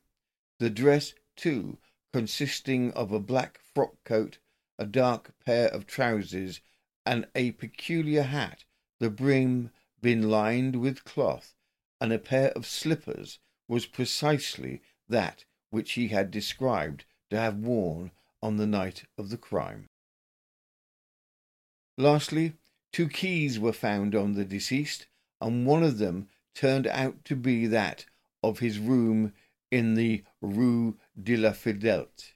The 0.59 0.71
dress, 0.71 1.13
too, 1.37 1.77
consisting 2.11 2.91
of 2.93 3.13
a 3.13 3.21
black 3.21 3.59
frock 3.59 4.03
coat, 4.05 4.39
a 4.79 4.87
dark 4.87 5.39
pair 5.45 5.69
of 5.69 5.87
trousers, 5.87 6.63
and 7.05 7.27
a 7.35 7.53
peculiar 7.53 8.23
hat, 8.23 8.65
the 8.99 9.11
brim 9.11 9.71
being 10.01 10.23
lined 10.23 10.77
with 10.77 11.05
cloth, 11.05 11.55
and 12.01 12.15
a 12.15 12.19
pair 12.19 12.49
of 12.53 12.65
slippers, 12.65 13.41
was 13.69 13.85
precisely 13.85 14.81
that 15.07 15.45
which 15.73 15.93
he 15.93 16.09
had 16.09 16.31
described 16.31 17.05
to 17.31 17.39
have 17.39 17.57
worn 17.57 18.11
on 18.43 18.59
the 18.59 18.67
night 18.67 19.05
of 19.17 19.31
the 19.31 19.39
crime. 19.39 19.87
Lastly, 21.97 22.53
two 22.93 23.09
keys 23.09 23.59
were 23.59 23.73
found 23.73 24.15
on 24.15 24.35
the 24.35 24.45
deceased, 24.45 25.07
and 25.41 25.67
one 25.67 25.83
of 25.83 25.97
them 25.97 26.29
turned 26.55 26.87
out 26.87 27.25
to 27.25 27.35
be 27.35 27.67
that 27.67 28.05
of 28.43 28.59
his 28.59 28.79
room 28.79 29.33
in 29.71 29.95
the 29.95 30.23
Rue 30.43 30.99
de 31.21 31.37
la 31.37 31.51
Fidélité, 31.51 32.33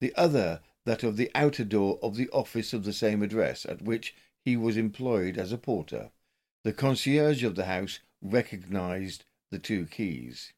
the 0.00 0.14
other 0.14 0.60
that 0.84 1.02
of 1.02 1.16
the 1.16 1.30
outer 1.34 1.64
door 1.64 1.98
of 2.02 2.16
the 2.16 2.28
office 2.28 2.74
of 2.74 2.84
the 2.84 2.92
same 2.92 3.22
address 3.22 3.64
at 3.64 3.80
which 3.80 4.14
he 4.44 4.58
was 4.58 4.76
employed 4.76 5.38
as 5.38 5.52
a 5.52 5.58
porter. 5.58 6.10
The 6.64 6.74
concierge 6.74 7.42
of 7.42 7.54
the 7.54 7.64
house 7.64 8.00
recognized 8.20 9.24
the 9.50 9.58
two 9.58 9.86
keys. 9.86 10.52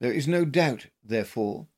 There 0.00 0.12
is 0.12 0.28
no 0.28 0.44
doubt, 0.44 0.86
therefore, 1.02 1.68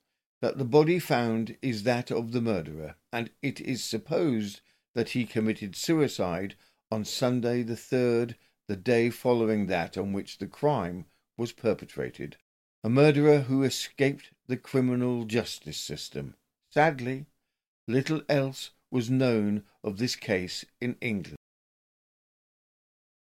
that 0.42 0.58
the 0.58 0.64
body 0.64 0.98
found 0.98 1.56
is 1.62 1.84
that 1.84 2.10
of 2.10 2.32
the 2.32 2.40
murderer, 2.40 2.96
and 3.12 3.30
it 3.40 3.60
is 3.60 3.82
supposed 3.82 4.60
that 4.94 5.10
he 5.10 5.24
committed 5.24 5.76
suicide 5.76 6.56
on 6.90 7.04
Sunday 7.04 7.62
the 7.62 7.76
third, 7.76 8.36
the 8.68 8.76
day 8.76 9.08
following 9.08 9.66
that 9.68 9.96
on 9.96 10.12
which 10.12 10.38
the 10.38 10.46
crime 10.46 11.06
was 11.38 11.52
perpetrated. 11.52 12.36
A 12.82 12.90
murderer 12.90 13.38
who 13.38 13.62
escaped 13.62 14.32
the 14.48 14.56
criminal 14.56 15.24
justice 15.24 15.78
system. 15.78 16.34
Sadly, 16.70 17.26
little 17.86 18.22
else 18.28 18.70
was 18.90 19.08
known 19.08 19.62
of 19.84 19.98
this 19.98 20.16
case 20.16 20.64
in 20.80 20.96
England. 21.00 21.38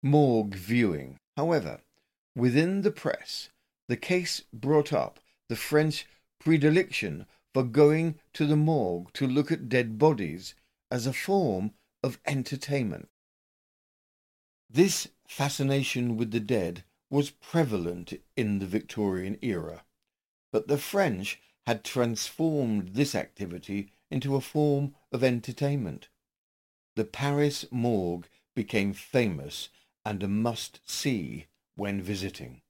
Morgue 0.03 0.55
viewing. 0.55 1.17
However, 1.37 1.79
within 2.35 2.81
the 2.81 2.91
press, 2.91 3.49
the 3.87 3.97
case 3.97 4.43
brought 4.51 4.91
up 4.91 5.19
the 5.47 5.55
French 5.55 6.05
predilection 6.39 7.25
for 7.53 7.63
going 7.63 8.19
to 8.33 8.45
the 8.45 8.55
morgue 8.55 9.11
to 9.13 9.27
look 9.27 9.51
at 9.51 9.69
dead 9.69 9.97
bodies 9.97 10.53
as 10.91 11.07
a 11.07 11.13
form 11.13 11.71
of 12.03 12.19
entertainment. 12.25 13.09
This 14.69 15.07
fascination 15.27 16.17
with 16.17 16.31
the 16.31 16.39
dead 16.39 16.83
was 17.09 17.29
prevalent 17.29 18.13
in 18.35 18.59
the 18.59 18.65
Victorian 18.65 19.37
era, 19.41 19.85
but 20.51 20.67
the 20.67 20.77
French 20.77 21.39
had 21.65 21.83
transformed 21.83 22.89
this 22.89 23.15
activity 23.15 23.91
into 24.11 24.35
a 24.35 24.41
form 24.41 24.95
of 25.11 25.23
entertainment. 25.23 26.09
The 26.95 27.05
Paris 27.05 27.65
morgue 27.71 28.27
became 28.55 28.93
famous 28.93 29.69
and 30.05 30.23
a 30.23 30.27
must-see 30.27 31.47
when 31.75 32.01
visiting. 32.01 32.61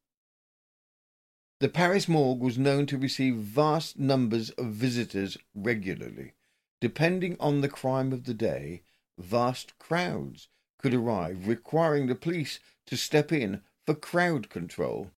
The 1.59 1.69
Paris 1.69 2.07
morgue 2.07 2.39
was 2.39 2.59
known 2.59 2.85
to 2.85 2.99
receive 2.99 3.37
vast 3.37 3.97
numbers 3.97 4.51
of 4.51 4.73
visitors 4.73 5.39
regularly. 5.55 6.33
Depending 6.79 7.35
on 7.39 7.61
the 7.61 7.67
crime 7.67 8.13
of 8.13 8.25
the 8.25 8.35
day, 8.35 8.83
vast 9.17 9.79
crowds 9.79 10.49
could 10.77 10.93
arrive, 10.93 11.47
requiring 11.47 12.05
the 12.05 12.13
police 12.13 12.59
to 12.85 12.95
step 12.95 13.31
in 13.31 13.63
for 13.87 13.95
crowd 13.95 14.51
control. 14.51 15.09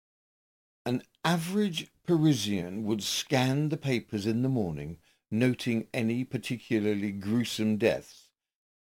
An 0.86 1.04
average 1.26 1.92
Parisian 2.08 2.86
would 2.86 3.04
scan 3.04 3.68
the 3.68 3.76
papers 3.76 4.26
in 4.26 4.42
the 4.42 4.48
morning, 4.48 4.98
noting 5.30 5.88
any 5.94 6.24
particularly 6.24 7.12
gruesome 7.12 7.76
deaths, 7.76 8.30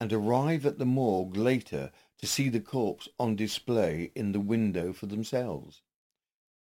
and 0.00 0.12
arrive 0.12 0.64
at 0.64 0.78
the 0.78 0.86
morgue 0.86 1.36
later 1.36 1.90
to 2.18 2.26
see 2.28 2.48
the 2.48 2.60
corpse 2.60 3.08
on 3.18 3.34
display 3.34 4.12
in 4.14 4.30
the 4.30 4.38
window 4.38 4.92
for 4.92 5.06
themselves. 5.06 5.82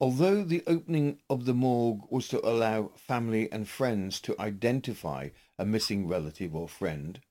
Although 0.02 0.44
the 0.44 0.64
opening 0.66 1.20
of 1.30 1.46
the 1.46 1.54
morgue 1.54 2.10
was 2.10 2.28
to 2.30 2.44
allow 2.44 2.88
family 2.96 3.52
and 3.52 3.70
friends 3.70 4.20
to 4.22 4.36
identify 4.42 5.30
a 5.60 5.66
missing 5.66 6.08
relative 6.08 6.56
or 6.56 6.68
friend, 6.68 7.22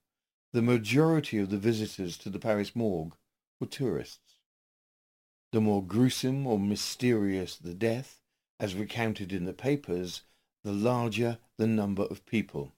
the 0.53 0.63
majority 0.63 1.39
of 1.39 1.51
the 1.51 1.59
visitors 1.59 2.17
to 2.19 2.31
the 2.31 2.39
Paris 2.39 2.77
morgue 2.77 3.17
were 3.59 3.67
tourists. 3.67 4.37
The 5.51 5.61
more 5.61 5.85
gruesome 5.85 6.47
or 6.47 6.61
mysterious 6.61 7.57
the 7.57 7.75
death, 7.75 8.23
as 8.61 8.77
recounted 8.77 9.33
in 9.33 9.47
the 9.47 9.53
papers, 9.53 10.23
the 10.63 10.73
larger 10.73 11.39
the 11.57 11.67
number 11.67 12.05
of 12.05 12.25
people. 12.25 12.77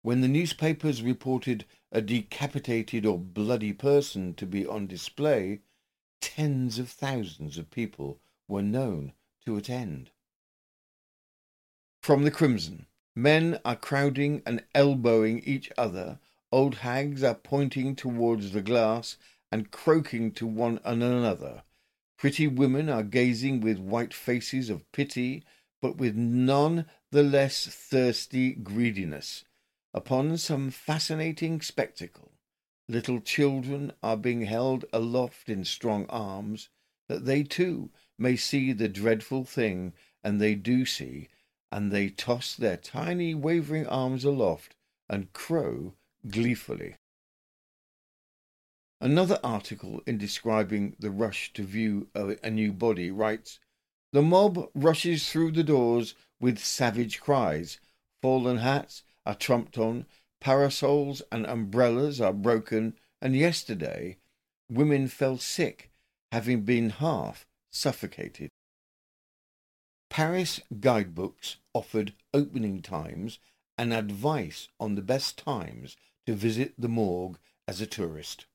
When 0.00 0.22
the 0.22 0.28
newspapers 0.28 1.02
reported 1.02 1.66
a 1.92 2.00
decapitated 2.00 3.04
or 3.04 3.18
bloody 3.18 3.74
person 3.74 4.32
to 4.36 4.46
be 4.46 4.66
on 4.66 4.86
display, 4.86 5.60
tens 6.22 6.78
of 6.78 6.88
thousands 6.88 7.58
of 7.58 7.70
people 7.70 8.22
were 8.50 8.62
known 8.62 9.12
to 9.46 9.56
attend. 9.56 10.10
From 12.02 12.24
the 12.24 12.30
Crimson, 12.30 12.86
men 13.14 13.60
are 13.64 13.76
crowding 13.76 14.42
and 14.44 14.64
elbowing 14.74 15.40
each 15.44 15.70
other, 15.78 16.18
old 16.50 16.76
hags 16.76 17.22
are 17.22 17.34
pointing 17.34 17.94
towards 17.94 18.52
the 18.52 18.62
glass 18.62 19.16
and 19.52 19.70
croaking 19.70 20.32
to 20.32 20.46
one 20.46 20.80
another. 20.84 21.62
Pretty 22.18 22.46
women 22.46 22.88
are 22.88 23.02
gazing 23.02 23.60
with 23.60 23.78
white 23.78 24.12
faces 24.12 24.68
of 24.68 24.90
pity, 24.92 25.44
but 25.80 25.96
with 25.96 26.16
none 26.16 26.86
the 27.10 27.22
less 27.22 27.66
thirsty 27.66 28.52
greediness, 28.52 29.44
upon 29.94 30.36
some 30.36 30.70
fascinating 30.70 31.60
spectacle. 31.60 32.32
Little 32.88 33.20
children 33.20 33.92
are 34.02 34.16
being 34.16 34.42
held 34.42 34.84
aloft 34.92 35.48
in 35.48 35.64
strong 35.64 36.06
arms, 36.08 36.68
that 37.08 37.24
they 37.24 37.42
too 37.42 37.90
may 38.20 38.36
see 38.36 38.72
the 38.72 38.88
dreadful 38.88 39.44
thing, 39.44 39.94
and 40.22 40.40
they 40.40 40.54
do 40.54 40.84
see, 40.84 41.28
and 41.72 41.90
they 41.90 42.10
toss 42.10 42.54
their 42.54 42.76
tiny 42.76 43.34
wavering 43.34 43.86
arms 43.86 44.24
aloft 44.24 44.76
and 45.08 45.32
crow 45.32 45.94
gleefully. 46.28 46.94
Another 49.00 49.40
article 49.42 50.02
in 50.06 50.18
describing 50.18 50.94
the 50.98 51.10
rush 51.10 51.52
to 51.54 51.62
view 51.62 52.08
a 52.14 52.50
new 52.50 52.72
body 52.72 53.10
writes 53.10 53.58
The 54.12 54.20
mob 54.20 54.68
rushes 54.74 55.30
through 55.30 55.52
the 55.52 55.64
doors 55.64 56.14
with 56.38 56.58
savage 56.58 57.20
cries. 57.20 57.80
Fallen 58.20 58.58
hats 58.58 59.02
are 59.24 59.34
trumped 59.34 59.78
on, 59.78 60.04
parasols 60.40 61.22
and 61.32 61.46
umbrellas 61.46 62.20
are 62.20 62.34
broken, 62.34 62.94
and 63.22 63.34
yesterday 63.34 64.18
women 64.70 65.08
fell 65.08 65.38
sick, 65.38 65.90
having 66.30 66.62
been 66.62 66.90
half 66.90 67.46
suffocated. 67.70 68.50
Paris 70.08 70.60
guidebooks 70.80 71.56
offered 71.72 72.14
opening 72.34 72.82
times 72.82 73.38
and 73.78 73.92
advice 73.92 74.68
on 74.78 74.94
the 74.94 75.02
best 75.02 75.38
times 75.38 75.96
to 76.26 76.34
visit 76.34 76.74
the 76.76 76.88
morgue 76.88 77.38
as 77.66 77.80
a 77.80 77.86
tourist. 77.86 78.46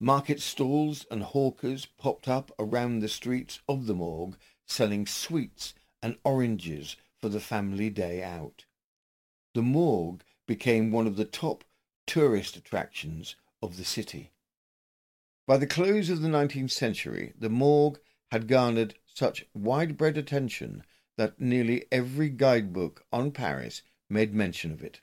Market 0.00 0.40
stalls 0.40 1.04
and 1.10 1.22
hawkers 1.22 1.86
popped 1.86 2.28
up 2.28 2.50
around 2.58 3.00
the 3.00 3.08
streets 3.08 3.60
of 3.68 3.86
the 3.86 3.94
morgue 3.94 4.36
selling 4.66 5.06
sweets 5.06 5.74
and 6.02 6.16
oranges 6.24 6.96
for 7.20 7.28
the 7.28 7.40
family 7.40 7.90
day 7.90 8.22
out. 8.22 8.64
The 9.54 9.62
morgue 9.62 10.22
became 10.46 10.90
one 10.90 11.06
of 11.06 11.16
the 11.16 11.24
top 11.24 11.64
tourist 12.06 12.56
attractions 12.56 13.36
of 13.62 13.76
the 13.76 13.84
city. 13.84 14.30
By 15.46 15.56
the 15.56 15.66
close 15.66 16.08
of 16.08 16.22
the 16.22 16.28
19th 16.28 16.70
century, 16.70 17.32
the 17.38 17.50
morgue 17.50 17.98
had 18.32 18.48
garnered 18.48 18.94
such 19.04 19.44
widespread 19.52 20.16
attention 20.16 20.82
that 21.18 21.38
nearly 21.38 21.84
every 21.92 22.30
guidebook 22.30 23.04
on 23.12 23.30
Paris 23.30 23.82
made 24.08 24.32
mention 24.32 24.72
of 24.72 24.82
it. 24.82 25.02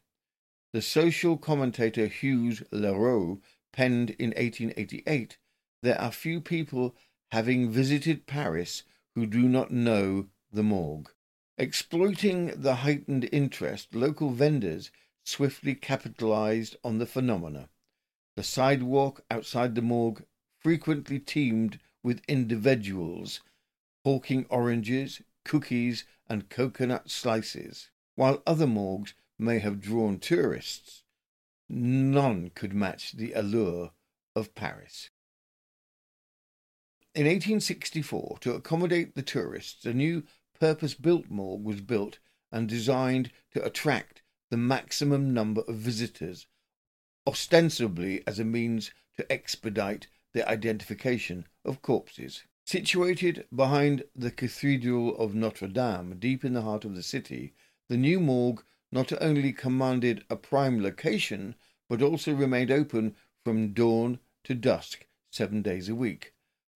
The 0.73 0.81
social 0.81 1.37
commentator 1.37 2.07
Hugues 2.07 2.63
Le 2.71 2.91
Roux 2.91 3.39
penned 3.71 4.09
in 4.17 4.29
1888, 4.31 5.37
There 5.83 6.01
are 6.01 6.11
few 6.11 6.41
people 6.41 6.95
having 7.31 7.69
visited 7.69 8.25
Paris 8.25 8.81
who 9.13 9.27
do 9.27 9.47
not 9.47 9.69
know 9.69 10.29
the 10.51 10.63
morgue. 10.63 11.11
Exploiting 11.55 12.59
the 12.59 12.77
heightened 12.77 13.29
interest, 13.31 13.93
local 13.93 14.31
vendors 14.31 14.89
swiftly 15.23 15.75
capitalized 15.75 16.77
on 16.83 16.97
the 16.97 17.05
phenomena. 17.05 17.69
The 18.35 18.43
sidewalk 18.43 19.23
outside 19.29 19.75
the 19.75 19.83
morgue 19.83 20.23
frequently 20.57 21.19
teemed 21.19 21.79
with 22.03 22.21
individuals 22.27 23.41
hawking 24.05 24.45
oranges, 24.49 25.21
cookies, 25.43 26.05
and 26.27 26.49
coconut 26.49 27.09
slices. 27.09 27.89
While 28.15 28.41
other 28.45 28.67
morgues 28.67 29.13
may 29.37 29.59
have 29.59 29.81
drawn 29.81 30.19
tourists, 30.19 31.03
none 31.69 32.51
could 32.55 32.73
match 32.73 33.13
the 33.13 33.33
allure 33.33 33.91
of 34.35 34.55
Paris. 34.55 35.09
In 37.15 37.25
1864, 37.25 38.37
to 38.41 38.53
accommodate 38.53 39.15
the 39.15 39.21
tourists, 39.21 39.85
a 39.85 39.93
new 39.93 40.23
purpose 40.59 40.93
built 40.93 41.29
morgue 41.29 41.63
was 41.63 41.81
built 41.81 42.19
and 42.51 42.67
designed 42.67 43.31
to 43.53 43.63
attract 43.63 44.21
the 44.49 44.57
maximum 44.57 45.33
number 45.33 45.61
of 45.67 45.75
visitors, 45.75 46.47
ostensibly 47.27 48.23
as 48.25 48.39
a 48.39 48.45
means 48.45 48.91
to 49.17 49.31
expedite 49.31 50.07
the 50.33 50.47
identification 50.47 51.47
of 51.65 51.81
corpses. 51.81 52.43
Situated 52.65 53.45
behind 53.53 54.03
the 54.15 54.31
Cathedral 54.31 55.17
of 55.17 55.33
Notre 55.33 55.67
Dame, 55.67 56.17
deep 56.19 56.45
in 56.45 56.53
the 56.53 56.61
heart 56.61 56.85
of 56.85 56.95
the 56.95 57.03
city, 57.03 57.53
the 57.87 57.97
new 57.97 58.19
morgue 58.19 58.63
not 58.91 59.11
only 59.21 59.51
commanded 59.53 60.23
a 60.29 60.35
prime 60.35 60.81
location, 60.81 61.55
but 61.89 62.01
also 62.01 62.33
remained 62.33 62.71
open 62.71 63.15
from 63.43 63.73
dawn 63.73 64.19
to 64.43 64.53
dusk 64.53 65.07
seven 65.31 65.61
days 65.61 65.89
a 65.89 65.95
week, 65.95 66.33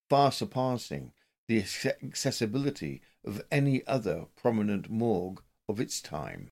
far 0.10 0.32
surpassing 0.32 1.12
the 1.48 1.60
accessibility 1.60 3.02
of 3.26 3.44
any 3.52 3.86
other 3.86 4.26
prominent 4.36 4.90
morgue 4.90 5.42
of 5.70 5.80
its 5.80 6.02
time. 6.02 6.50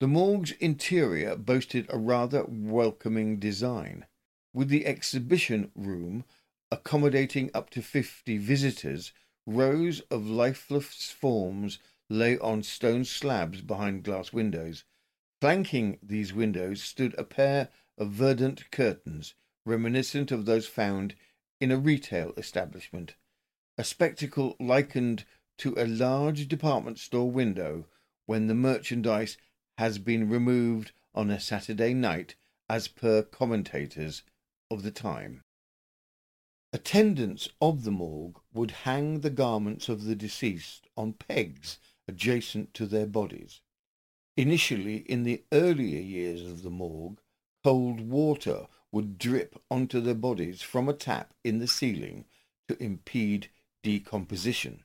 The 0.00 0.08
morgue's 0.08 0.52
interior 0.52 1.36
boasted 1.36 1.86
a 1.88 1.98
rather 1.98 2.44
welcoming 2.48 3.38
design, 3.38 4.06
with 4.54 4.68
the 4.68 4.86
exhibition 4.86 5.70
room 5.74 6.24
accommodating 6.70 7.50
up 7.52 7.68
to 7.70 7.82
fifty 7.82 8.38
visitors. 8.38 9.12
Rows 9.46 10.00
of 10.10 10.26
lifeless 10.26 11.10
forms 11.10 11.78
lay 12.08 12.38
on 12.38 12.62
stone 12.62 13.04
slabs 13.04 13.60
behind 13.60 14.02
glass 14.02 14.32
windows. 14.32 14.84
Flanking 15.40 15.98
these 16.02 16.32
windows 16.32 16.82
stood 16.82 17.14
a 17.18 17.24
pair 17.24 17.68
of 17.98 18.08
verdant 18.08 18.70
curtains, 18.70 19.34
reminiscent 19.66 20.32
of 20.32 20.46
those 20.46 20.66
found 20.66 21.14
in 21.60 21.70
a 21.70 21.76
retail 21.76 22.32
establishment, 22.36 23.14
a 23.76 23.84
spectacle 23.84 24.56
likened 24.58 25.24
to 25.58 25.74
a 25.76 25.86
large 25.86 26.48
department 26.48 26.98
store 26.98 27.30
window 27.30 27.86
when 28.26 28.46
the 28.46 28.54
merchandise 28.54 29.36
has 29.78 29.98
been 29.98 30.28
removed 30.28 30.92
on 31.14 31.30
a 31.30 31.38
Saturday 31.38 31.92
night, 31.92 32.34
as 32.68 32.88
per 32.88 33.22
commentators 33.22 34.22
of 34.70 34.82
the 34.82 34.90
time. 34.90 35.42
Attendants 36.72 37.48
of 37.60 37.84
the 37.84 37.90
morgue 37.90 38.40
would 38.52 38.70
hang 38.70 39.20
the 39.20 39.30
garments 39.30 39.88
of 39.88 40.04
the 40.04 40.16
deceased 40.16 40.88
on 40.96 41.12
pegs 41.12 41.78
adjacent 42.08 42.74
to 42.74 42.86
their 42.86 43.06
bodies. 43.06 43.60
Initially, 44.36 44.96
in 44.96 45.22
the 45.22 45.44
earlier 45.52 46.00
years 46.00 46.42
of 46.42 46.62
the 46.62 46.70
morgue, 46.70 47.20
cold 47.62 48.00
water 48.00 48.66
would 48.90 49.18
drip 49.18 49.60
onto 49.70 50.00
their 50.00 50.14
bodies 50.14 50.62
from 50.62 50.88
a 50.88 50.92
tap 50.92 51.32
in 51.44 51.58
the 51.58 51.68
ceiling 51.68 52.24
to 52.68 52.82
impede 52.82 53.50
decomposition. 53.82 54.84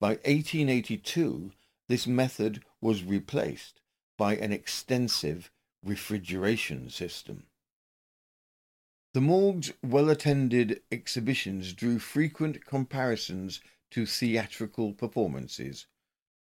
By 0.00 0.10
1882, 0.24 1.52
this 1.88 2.06
method 2.06 2.62
was 2.80 3.04
replaced 3.04 3.80
by 4.16 4.36
an 4.36 4.52
extensive 4.52 5.50
refrigeration 5.84 6.88
system. 6.88 7.44
The 9.14 9.20
morgue's 9.20 9.72
well-attended 9.80 10.82
exhibitions 10.90 11.72
drew 11.72 12.00
frequent 12.00 12.66
comparisons 12.66 13.60
to 13.92 14.06
theatrical 14.06 14.92
performances. 14.92 15.86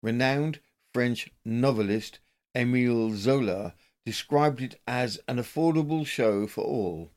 Renowned 0.02 0.62
French 0.94 1.30
novelist 1.44 2.20
Émile 2.56 3.14
Zola 3.14 3.76
described 4.06 4.62
it 4.62 4.80
as 4.88 5.20
an 5.28 5.36
affordable 5.36 6.08
show 6.08 6.48
for 6.48 6.64
all. 6.64 7.12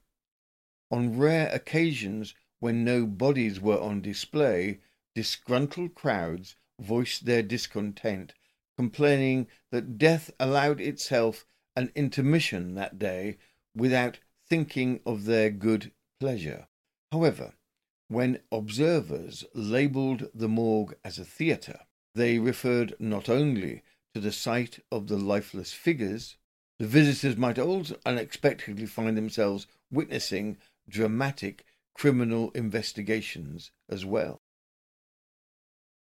On 0.90 1.16
rare 1.16 1.48
occasions 1.54 2.34
when 2.58 2.84
no 2.84 3.06
bodies 3.06 3.60
were 3.60 3.80
on 3.80 4.00
display, 4.00 4.80
disgruntled 5.14 5.94
crowds 5.94 6.56
voiced 6.80 7.26
their 7.26 7.44
discontent, 7.44 8.34
complaining 8.76 9.46
that 9.70 9.98
death 9.98 10.32
allowed 10.40 10.80
itself 10.80 11.46
an 11.76 11.92
intermission 11.94 12.74
that 12.74 12.98
day 12.98 13.38
without 13.72 14.18
thinking 14.48 15.00
of 15.06 15.24
their 15.24 15.50
good 15.50 15.92
pleasure. 16.20 16.68
However, 17.12 17.54
when 18.08 18.40
observers 18.52 19.44
labelled 19.54 20.28
the 20.34 20.48
morgue 20.48 20.94
as 21.04 21.18
a 21.18 21.24
theatre, 21.24 21.80
they 22.14 22.38
referred 22.38 22.94
not 22.98 23.28
only 23.28 23.82
to 24.14 24.20
the 24.20 24.32
sight 24.32 24.80
of 24.92 25.08
the 25.08 25.16
lifeless 25.16 25.72
figures, 25.72 26.36
the 26.78 26.86
visitors 26.86 27.36
might 27.36 27.58
also 27.58 27.96
unexpectedly 28.04 28.86
find 28.86 29.16
themselves 29.16 29.66
witnessing 29.90 30.56
dramatic 30.88 31.64
criminal 31.94 32.50
investigations 32.50 33.70
as 33.88 34.04
well. 34.04 34.40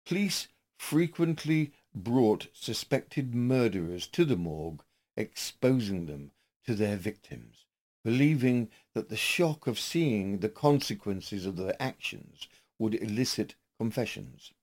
Police 0.06 0.48
frequently 0.78 1.74
brought 1.94 2.48
suspected 2.54 3.34
murderers 3.34 4.08
to 4.08 4.24
the 4.24 4.36
morgue, 4.36 4.84
exposing 5.16 6.06
them 6.06 6.32
to 6.66 6.76
their 6.76 6.96
victims, 6.96 7.66
believing 8.08 8.70
that 8.94 9.10
the 9.10 9.18
shock 9.18 9.68
of 9.68 9.78
seeing 9.78 10.38
the 10.38 10.48
consequences 10.48 11.46
of 11.46 11.58
their 11.58 11.76
actions 11.78 12.48
would 12.80 12.96
elicit 12.96 13.54
confessions. 13.78 14.54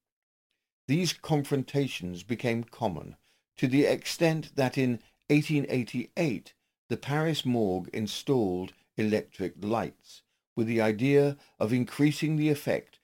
These 0.89 1.13
confrontations 1.13 2.23
became 2.23 2.65
common 2.65 3.17
to 3.59 3.67
the 3.69 3.85
extent 3.85 4.57
that 4.57 4.79
in 4.79 4.93
1888 5.29 6.55
the 6.89 6.97
Paris 6.97 7.45
morgue 7.45 7.91
installed 7.93 8.73
electric 8.97 9.63
lights 9.63 10.23
with 10.57 10.67
the 10.67 10.81
idea 10.81 11.37
of 11.61 11.71
increasing 11.71 12.37
the 12.37 12.49
effect 12.49 12.99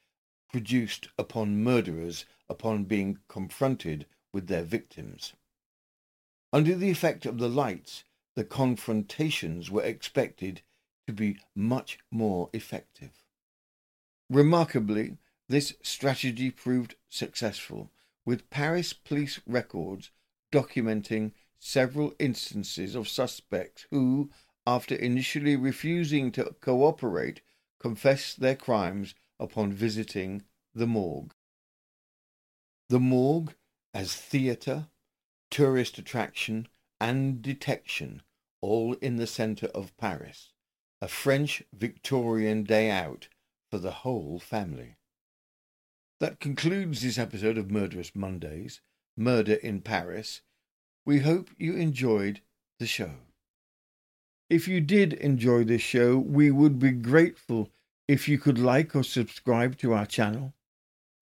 produced 0.51 1.09
upon 1.19 1.63
murderers 1.63 2.25
upon 2.49 2.85
being 2.85 3.19
confronted 3.29 4.07
with 4.33 4.47
their 4.47 4.63
victims. 4.63 5.35
Under 6.51 6.75
the 6.75 6.91
effect 6.91 7.27
of 7.27 7.37
the 7.37 7.51
lights, 7.51 8.05
the 8.37 8.45
confrontations 8.45 9.71
were 9.71 9.83
expected 9.83 10.63
to 11.07 11.13
be 11.13 11.39
much 11.55 11.99
more 12.11 12.49
effective. 12.53 13.25
Remarkably, 14.29 15.19
this 15.49 15.75
strategy 15.83 16.51
proved 16.51 16.95
successful, 17.09 17.91
with 18.25 18.49
Paris 18.51 18.93
police 18.93 19.41
records 19.47 20.11
documenting 20.53 21.33
several 21.59 22.15
instances 22.19 22.95
of 22.95 23.09
suspects 23.09 23.87
who, 23.91 24.31
after 24.67 24.95
initially 24.95 25.57
refusing 25.57 26.31
to 26.33 26.55
cooperate, 26.61 27.41
confessed 27.81 28.41
their 28.41 28.55
crimes 28.55 29.15
upon 29.39 29.73
visiting 29.73 30.43
the 30.75 30.87
morgue. 30.87 31.35
The 32.89 33.01
morgue 33.01 33.55
as 33.93 34.15
theatre, 34.15 34.89
tourist 35.51 35.99
attraction, 35.99 36.69
and 37.01 37.41
detection, 37.41 38.23
all 38.61 38.95
in 38.95 39.17
the 39.17 39.27
centre 39.27 39.69
of 39.69 39.97
Paris. 39.97 40.53
A 41.01 41.09
French 41.09 41.63
Victorian 41.73 42.63
day 42.63 42.91
out 42.91 43.29
for 43.71 43.79
the 43.79 43.91
whole 43.91 44.39
family. 44.39 44.97
That 46.21 46.41
concludes 46.41 47.01
this 47.01 47.19
episode 47.19 47.57
of 47.57 47.71
Murderous 47.71 48.15
Mondays, 48.15 48.83
Murder 49.17 49.55
in 49.55 49.81
Paris. 49.81 50.43
We 51.07 51.21
hope 51.21 51.49
you 51.57 51.75
enjoyed 51.75 52.43
the 52.79 52.87
show. 52.87 53.13
If 54.51 54.69
you 54.69 54.81
did 54.81 55.15
enjoy 55.15 55.65
this 55.65 55.81
show, 55.81 56.19
we 56.19 56.51
would 56.51 56.79
be 56.79 56.91
grateful 56.91 57.71
if 58.07 58.29
you 58.29 58.37
could 58.37 58.59
like 58.59 58.95
or 58.95 59.05
subscribe 59.05 59.79
to 59.79 59.95
our 59.95 60.05
channel. 60.05 60.53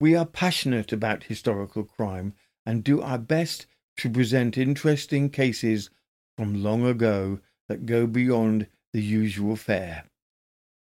We 0.01 0.15
are 0.15 0.25
passionate 0.25 0.91
about 0.91 1.25
historical 1.25 1.83
crime 1.83 2.33
and 2.65 2.83
do 2.83 3.01
our 3.01 3.19
best 3.19 3.67
to 3.99 4.09
present 4.09 4.57
interesting 4.57 5.29
cases 5.29 5.89
from 6.37 6.63
long 6.63 6.85
ago 6.85 7.39
that 7.67 7.85
go 7.85 8.07
beyond 8.07 8.67
the 8.93 9.01
usual 9.01 9.55
fare. 9.55 10.05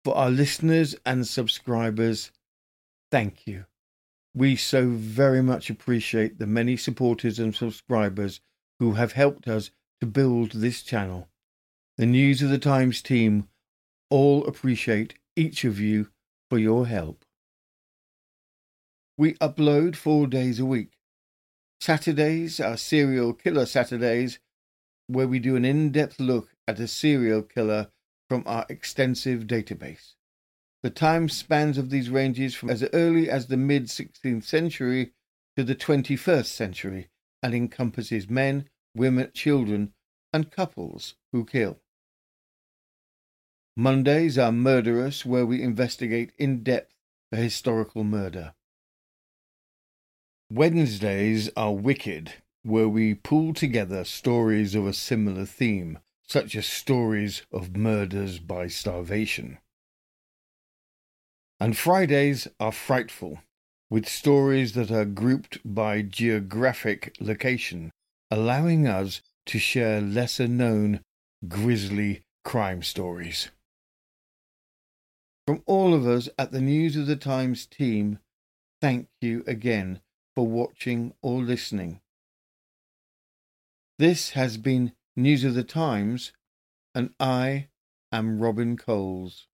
For 0.03 0.15
our 0.15 0.29
listeners 0.29 0.95
and 1.05 1.27
subscribers, 1.27 2.31
thank 3.11 3.47
you. 3.47 3.65
We 4.35 4.55
so 4.55 4.89
very 4.89 5.41
much 5.41 5.69
appreciate 5.69 6.39
the 6.39 6.47
many 6.47 6.77
supporters 6.77 7.39
and 7.39 7.55
subscribers 7.55 8.41
who 8.79 8.93
have 8.93 9.13
helped 9.13 9.47
us 9.47 9.71
to 10.01 10.05
build 10.05 10.51
this 10.51 10.83
channel. 10.83 11.29
The 11.97 12.05
News 12.05 12.41
of 12.41 12.49
the 12.49 12.59
Times 12.59 13.01
team 13.01 13.49
all 14.09 14.45
appreciate 14.45 15.15
each 15.35 15.63
of 15.63 15.79
you 15.79 16.09
for 16.49 16.57
your 16.57 16.87
help. 16.87 17.25
We 19.17 19.33
upload 19.35 19.95
four 19.95 20.27
days 20.27 20.59
a 20.59 20.65
week. 20.65 20.98
Saturdays 21.81 22.59
are 22.59 22.75
serial 22.75 23.33
killer 23.33 23.65
Saturdays, 23.65 24.39
where 25.07 25.27
we 25.27 25.39
do 25.39 25.55
an 25.55 25.65
in 25.65 25.91
depth 25.91 26.19
look 26.19 26.49
at 26.67 26.79
a 26.79 26.87
serial 26.87 27.41
killer 27.41 27.89
from 28.27 28.43
our 28.45 28.65
extensive 28.69 29.43
database. 29.47 30.13
The 30.83 30.89
time 30.89 31.29
spans 31.29 31.77
of 31.77 31.89
these 31.89 32.09
ranges 32.09 32.55
from 32.55 32.69
as 32.69 32.83
early 32.93 33.29
as 33.29 33.47
the 33.47 33.57
mid 33.57 33.85
16th 33.85 34.43
century 34.43 35.13
to 35.55 35.63
the 35.63 35.75
21st 35.75 36.45
century 36.45 37.09
and 37.41 37.53
encompasses 37.53 38.29
men, 38.29 38.69
women, 38.95 39.31
children, 39.33 39.93
and 40.31 40.51
couples 40.51 41.15
who 41.31 41.45
kill. 41.45 41.79
Mondays 43.75 44.37
are 44.37 44.51
murderous, 44.51 45.25
where 45.25 45.45
we 45.45 45.61
investigate 45.61 46.33
in 46.37 46.63
depth 46.63 46.93
a 47.31 47.37
historical 47.37 48.03
murder. 48.03 48.53
Wednesdays 50.51 51.47
are 51.55 51.75
wicked, 51.75 52.33
where 52.63 52.89
we 52.89 53.13
pull 53.13 53.53
together 53.53 54.03
stories 54.03 54.73
of 54.73 54.87
a 54.87 54.93
similar 54.93 55.45
theme, 55.45 55.99
such 56.27 56.55
as 56.55 56.65
stories 56.65 57.43
of 57.51 57.77
murders 57.77 58.39
by 58.39 58.65
starvation. 58.65 59.59
And 61.59 61.77
Fridays 61.77 62.47
are 62.59 62.71
frightful, 62.71 63.41
with 63.91 64.09
stories 64.09 64.73
that 64.73 64.89
are 64.89 65.05
grouped 65.05 65.59
by 65.63 66.01
geographic 66.01 67.15
location, 67.19 67.91
allowing 68.31 68.87
us 68.87 69.21
to 69.45 69.59
share 69.59 70.01
lesser 70.01 70.47
known 70.47 71.01
grisly 71.47 72.23
crime 72.43 72.81
stories. 72.81 73.51
From 75.45 75.61
all 75.67 75.93
of 75.93 76.07
us 76.07 76.27
at 76.39 76.51
the 76.51 76.61
News 76.61 76.95
of 76.95 77.05
the 77.05 77.15
Times 77.15 77.67
team, 77.67 78.17
thank 78.81 79.09
you 79.21 79.43
again 79.45 80.01
for 80.39 80.47
watching 80.47 81.13
or 81.21 81.41
listening. 81.41 81.99
This 83.97 84.29
has 84.29 84.55
been 84.55 84.93
News 85.13 85.43
of 85.43 85.53
the 85.53 85.65
Times, 85.65 86.31
and 86.95 87.13
I 87.19 87.67
am 88.09 88.39
Robin 88.39 88.77
Coles. 88.77 89.48